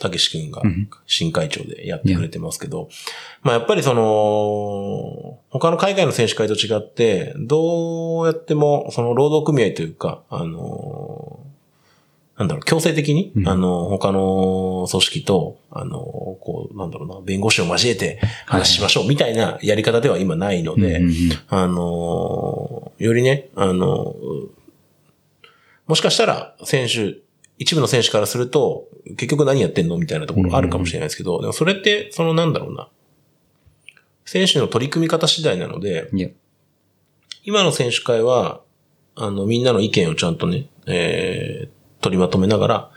[0.00, 0.62] 武史くんが
[1.06, 2.88] 新会長でやってくれてますけど、
[3.42, 11.40] まあ、やっぱりその、他の海外の選手会と違って、どうやっても、その労働組合というか、あの、
[12.36, 13.48] なんだろう、強制的に、うん。
[13.48, 21.14] あの、他の組織と、あの、こう、なんだろうな、弁護士を交えて話しましょうみたいなやり方では今ないので、うんうんうん。
[21.48, 24.48] あのーよりね、あのー
[25.86, 27.18] もしかしたら選手、
[27.58, 29.98] 一部の選手からすると、結局何やってんの？
[29.98, 32.88] みたいなところあるかもしれないですけど、でもそれって、そのなんだろうな、
[34.24, 36.10] 選手の取り組み方次第なので、
[37.44, 38.62] 今の選手会は、
[39.14, 41.68] あの、みんなの意見をちゃんとね、えー、
[42.04, 42.90] 取りまとめながら、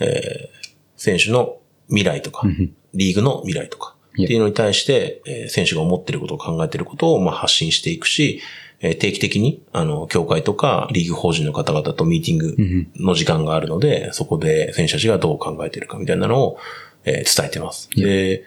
[0.00, 8.40] えー、選手の未来とか、うんリーグの未来とか、っていうのに対して、えー選手が思ってることを考えてることを、まあ、発信していくし、
[8.80, 16.58] えー定期的に、あの、協会とか、リーグ法人の方々とミーティングうんの時間があるので、そこで選手たちがどう考えてるかみたいなのを、
[17.04, 17.90] えー伝えてます。
[17.94, 18.42] で、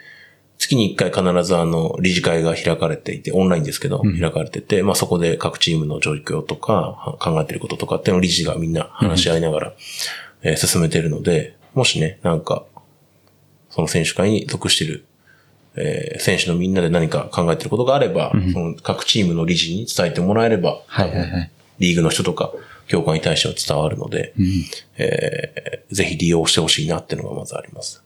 [0.62, 9.74] 月に一回必ずあの、理事会が開かれていて、オンラインですけど、開かれてて、まあそこで各チームの状況とか、考えてることとかっていうのを理事がみんな話し合いながら、
[10.44, 12.64] えー進めてるので、もしね、なんか、
[13.72, 15.06] その選手会に属している、
[15.78, 20.82] えー選手のみんなで何か考えてることがあれば、その各チームの理事に伝えてもらえれば。
[21.80, 22.52] リーグの人とか、
[22.88, 24.34] 協会に対しては伝わるので、
[24.98, 28.04] えーぜひ利用してほしいなっていうのがまずあります。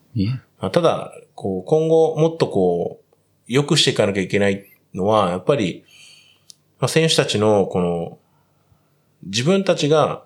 [0.72, 3.16] ただ、こう、今後もっとこう、
[3.48, 5.84] 良くしていかなきゃいけないのは、やっぱり、
[6.80, 8.18] まあ、選手たちの、この、
[9.24, 10.24] 自分たちが、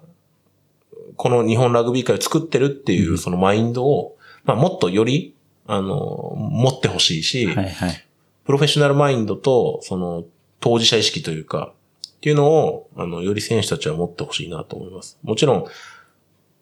[1.16, 5.36] この日本ラグビー界を作ってるっていう、そのマインドを、まあ、もっとより、
[5.68, 8.06] あの、持ってほしいし、はいはい。
[8.46, 10.24] プロフェッショナルマインドと、その、
[10.60, 11.74] 当事者意識というか、
[12.08, 15.20] っていうのを、あの、より選手たちは持ってほしいなと思います。
[15.24, 15.66] もちろん、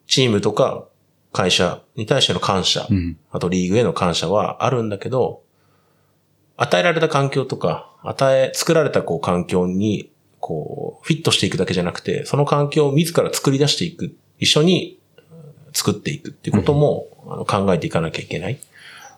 [0.06, 0.87] チームとか
[1.32, 3.18] 会社に対しての感謝、うん。
[3.30, 5.42] あとリーグへの感謝はあるんだけど、
[6.56, 10.10] 与えられた環境とか、与え、作られたこう環境に、
[10.40, 18.58] こう、フィットしていくだけじゃなくて、その環境を自ら作り出していく、一緒にうん作っていくっていうことも、あの考えていかなきゃいけない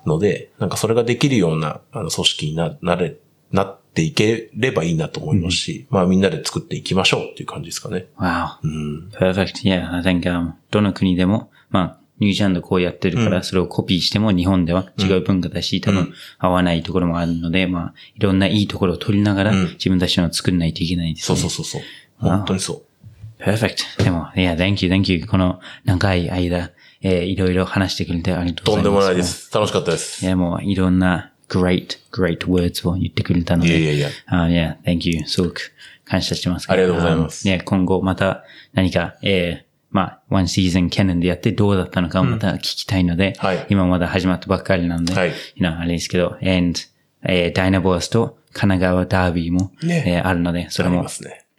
[0.04, 3.16] ので、なんかそれができるような、あの、組織にな、なれ、
[3.52, 8.06] なっていければいいなと思いますし、まあみんなで作っていきましょうっていう感じですかね。
[8.18, 8.58] Wow.
[8.62, 9.10] うん。
[9.10, 9.62] Perfect.
[9.64, 21.38] Yeah, I think, um, どの国でも、まあ、ニュージーランドこうやってるから、それをコピーしても日本では違う文化だし、多分合わないところもあるので、まあ、いろんないいところを取りながら、うん自分たちのを作らないといけないですね。
[21.38, 21.82] そうそうそうそう。
[22.18, 23.42] 本当にそう。
[23.42, 24.04] Perfect.
[24.04, 25.26] でも、いや、thank you, thank you.
[25.26, 26.70] この長い間、
[27.02, 28.84] えーいろいろ話してくれてありがとうございます。
[28.84, 29.22] とんでもないで。
[29.22, 29.50] す。
[29.54, 30.24] 楽しかったです。
[30.24, 33.70] いや、もういろんな great, great words を言ってくれたので。
[33.70, 34.08] いやいやいや。
[34.26, 35.26] あいや、thank you.
[35.26, 35.72] すごく
[36.04, 36.70] 感謝してます。
[36.70, 38.44] ありがとうございますあね、今後また
[38.74, 43.66] 何か、えーまあ、one season キャノンでやってどうだったのかをまた聞きたいので、はい。
[43.68, 45.32] 今まだ始まったばっかりなので、はい。
[45.56, 46.80] you know あれですけど、and、
[47.24, 50.04] えーダイナボースと神奈川ダービーも、ね。
[50.06, 51.06] えーあるので、それも。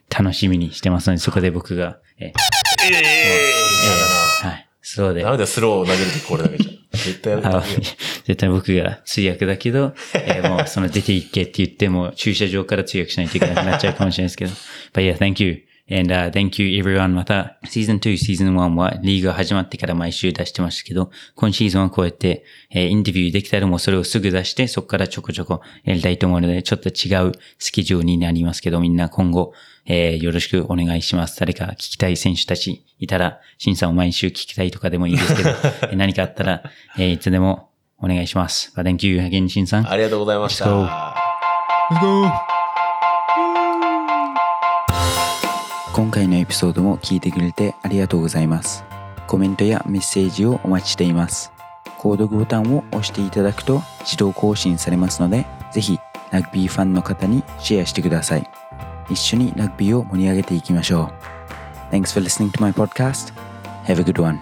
[0.09, 1.09] 楽しみにしてます。
[1.09, 2.31] ので、そこで僕が、えー
[2.83, 2.91] え
[4.43, 5.23] えはい、そうで。
[5.23, 6.97] ダ、メだよ、スローを投げるときこれだけじゃ。
[6.97, 14.51] 絶対やる絶対僕が通訳だけど、 えーもうその出て行けって言っても駐車場から通訳しないといけなくなっちゃうかもしれないですけど。
[14.93, 15.61] But yeah, thank you.
[15.93, 17.09] And、uh, thank you everyone.
[17.09, 29.53] また、シーズン2、シーズン1はリーグが始まってから毎週出してましたけど、今シーズンはこうやって、えーインタビューできたらもうそれをすぐ出して、そこからちょこちょこやりたいと思うので、ちょっと違うスケジュールになりますけど、みんな今後、
[29.85, 31.37] えーよろしくお願いします。
[31.37, 35.49] 誰か聞きたい選手たちいたら、シンさんを毎週聞きたいとかでもいいですけど、
[35.91, 36.63] えー何かあったら、
[36.97, 37.69] えーいつでも
[37.99, 38.71] お願いします。
[38.77, 39.91] But thank you again, シンさん。
[39.91, 40.65] ありがとうございました。
[40.65, 40.87] Let's go.
[41.91, 42.60] Let's go!
[45.93, 48.85] 今回のエピソードも聞いてくれてありがとうございます。
[49.27, 51.51] コメントやメッセージをお待ちしています。
[51.99, 55.99] 購読ボタンを押していただくと自動更新されますので、ぜひ
[56.31, 58.49] ラグビーファンの方にシェアしてください。
[59.09, 61.11] 一緒にラグビーを盛り上げていきましょ
[61.91, 61.93] う。
[61.93, 63.33] Thanks for listening to my podcast.
[63.83, 64.39] Have a good one.